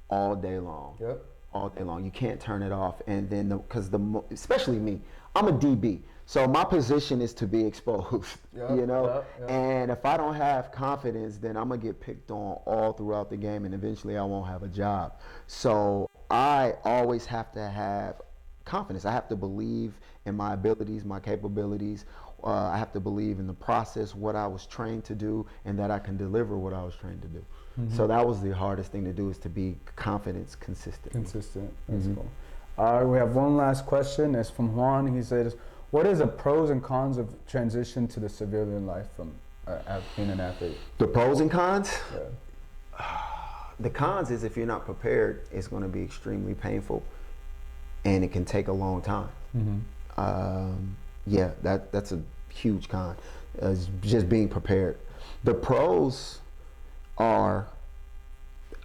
all 0.10 0.36
day 0.36 0.60
long. 0.60 0.97
Yep. 0.99 1.25
All 1.53 1.69
day 1.69 1.84
long. 1.84 2.03
You 2.03 2.12
can't 2.12 2.39
turn 2.39 2.62
it 2.62 2.71
off. 2.71 3.01
And 3.07 3.29
then, 3.29 3.49
because 3.49 3.89
the, 3.89 3.99
mo- 3.99 4.25
especially 4.31 4.79
me, 4.79 5.01
I'm 5.36 5.47
a 5.47 5.53
DB. 5.53 6.01
So 6.31 6.47
my 6.47 6.63
position 6.63 7.19
is 7.19 7.33
to 7.33 7.45
be 7.45 7.61
exposed, 7.65 8.37
Yep, 8.55 8.69
you 8.77 8.85
know? 8.85 9.15
yep, 9.15 9.25
yep. 9.41 9.49
And 9.51 9.91
if 9.91 10.05
I 10.05 10.15
don't 10.15 10.35
have 10.35 10.71
confidence, 10.71 11.37
then 11.37 11.57
I'm 11.57 11.67
going 11.67 11.81
to 11.81 11.85
get 11.85 11.99
picked 11.99 12.31
on 12.31 12.53
all 12.65 12.93
throughout 12.93 13.29
the 13.29 13.35
game 13.35 13.65
and 13.65 13.73
eventually 13.73 14.17
I 14.17 14.23
won't 14.23 14.47
have 14.47 14.63
a 14.63 14.69
job. 14.69 15.19
So 15.47 16.09
I 16.29 16.75
always 16.85 17.25
have 17.25 17.51
to 17.51 17.67
have 17.67 18.21
confidence. 18.63 19.03
I 19.03 19.11
have 19.11 19.27
to 19.27 19.35
believe 19.35 19.99
in 20.25 20.37
my 20.37 20.53
abilities, 20.53 21.03
my 21.03 21.19
capabilities. 21.19 22.05
Uh, 22.41 22.47
I 22.51 22.77
have 22.77 22.93
to 22.93 23.01
believe 23.01 23.39
in 23.39 23.45
the 23.45 23.53
process, 23.53 24.15
what 24.15 24.37
I 24.37 24.47
was 24.47 24.65
trained 24.65 25.03
to 25.05 25.15
do, 25.15 25.45
and 25.65 25.77
that 25.79 25.91
I 25.91 25.99
can 25.99 26.15
deliver 26.15 26.57
what 26.57 26.71
I 26.71 26.81
was 26.81 26.95
trained 26.95 27.21
to 27.23 27.27
do. 27.27 27.43
Mm-hmm. 27.77 27.93
So 27.93 28.07
that 28.07 28.25
was 28.25 28.41
the 28.41 28.51
hardest 28.55 28.93
thing 28.93 29.03
to 29.03 29.11
do 29.11 29.29
is 29.29 29.37
to 29.39 29.49
be 29.49 29.75
confidence 29.97 30.55
consistent. 30.55 31.11
Consistent. 31.11 31.73
That's 31.89 32.05
Mhm. 32.05 32.15
cool. 32.15 32.27
All 32.77 32.99
right, 32.99 33.03
we 33.05 33.17
have 33.17 33.35
one 33.35 33.57
last 33.57 33.85
question. 33.85 34.33
It's 34.33 34.49
from 34.49 34.73
Juan. 34.77 35.13
He 35.13 35.21
says, 35.21 35.57
"What 35.91 36.06
is 36.06 36.19
the 36.19 36.27
pros 36.27 36.69
and 36.69 36.84
cons 36.84 37.17
of 37.17 37.34
transition 37.47 38.08
to 38.10 38.19
the 38.19 38.30
civilian 38.30 38.86
life 38.88 39.08
from 39.15 39.32
uh, 39.67 40.01
being 40.15 40.30
an 40.30 40.39
athlete?" 40.39 40.77
The 40.97 41.08
pros 41.08 41.39
and 41.39 41.51
cons. 41.51 41.91
Yeah. 42.99 43.06
The 43.80 43.89
cons 43.89 44.30
is 44.30 44.43
if 44.43 44.56
you're 44.56 44.67
not 44.67 44.86
prepared, 44.86 45.47
it's 45.51 45.67
going 45.67 45.82
to 45.82 45.89
be 45.89 46.04
extremely 46.04 46.54
painful, 46.54 47.01
and 48.06 48.23
it 48.23 48.32
can 48.32 48.45
take 48.45 48.67
a 48.67 48.71
long 48.71 49.01
time. 49.01 49.30
Mm-hmm. 49.58 50.21
Um, 50.21 50.95
yeah, 51.25 51.49
that 51.63 51.91
that's 51.91 52.12
a 52.12 52.21
huge 52.49 52.89
con. 52.89 53.15
Uh, 53.60 53.75
just 54.01 54.30
being 54.30 54.47
prepared. 54.47 54.97
The 55.43 55.54
pros 55.54 56.39
are 57.17 57.67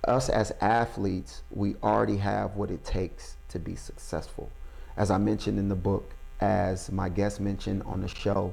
us 0.05 0.29
as 0.29 0.53
athletes. 0.61 1.43
We 1.51 1.77
already 1.83 2.17
have 2.19 2.57
what 2.57 2.71
it 2.71 2.85
takes 2.85 3.37
to 3.51 3.59
be 3.59 3.77
successful. 3.77 4.51
As 4.97 5.11
I 5.11 5.19
mentioned 5.19 5.59
in 5.59 5.69
the 5.69 5.77
book, 5.77 6.13
as 6.41 6.91
my 6.91 7.09
guest 7.09 7.41
mentioned 7.41 7.83
on 7.85 8.01
the 8.01 8.09
show, 8.09 8.53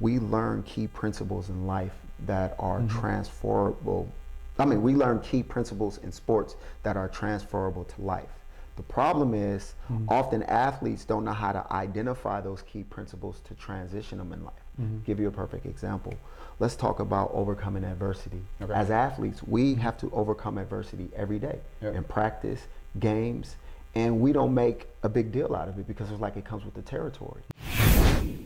we 0.00 0.18
learn 0.18 0.62
key 0.62 0.86
principles 0.86 1.48
in 1.48 1.66
life 1.66 1.94
that 2.26 2.56
are 2.58 2.80
mm-hmm. 2.80 3.00
transferable. 3.00 4.10
I 4.58 4.64
mean, 4.64 4.82
we 4.82 4.94
learn 4.94 5.20
key 5.20 5.42
principles 5.42 5.98
in 5.98 6.12
sports 6.12 6.56
that 6.82 6.96
are 6.96 7.08
transferable 7.08 7.84
to 7.84 8.02
life. 8.02 8.28
The 8.76 8.82
problem 8.82 9.34
is 9.34 9.74
mm-hmm. 9.90 10.06
often 10.08 10.42
athletes 10.44 11.04
don't 11.04 11.24
know 11.24 11.32
how 11.32 11.52
to 11.52 11.70
identify 11.72 12.40
those 12.40 12.62
key 12.62 12.82
principles 12.82 13.40
to 13.44 13.54
transition 13.54 14.18
them 14.18 14.32
in 14.32 14.44
life. 14.44 14.54
Mm-hmm. 14.80 14.98
Give 15.04 15.20
you 15.20 15.28
a 15.28 15.32
perfect 15.32 15.66
example. 15.66 16.14
Let's 16.58 16.76
talk 16.76 17.00
about 17.00 17.30
overcoming 17.32 17.84
adversity. 17.84 18.40
Okay. 18.60 18.72
As 18.72 18.90
athletes, 18.90 19.42
we 19.42 19.74
have 19.74 19.98
to 19.98 20.10
overcome 20.12 20.58
adversity 20.58 21.08
every 21.14 21.38
day 21.38 21.58
Yep. 21.82 21.94
in 21.94 22.04
practice, 22.04 22.60
games, 22.98 23.56
and 23.94 24.20
we 24.20 24.32
don't 24.32 24.54
make 24.54 24.86
a 25.02 25.08
big 25.08 25.32
deal 25.32 25.54
out 25.54 25.68
of 25.68 25.78
it 25.78 25.86
because 25.86 26.10
it's 26.10 26.20
like 26.20 26.36
it 26.36 26.44
comes 26.44 26.64
with 26.64 26.74
the 26.74 26.82
territory. 26.82 27.42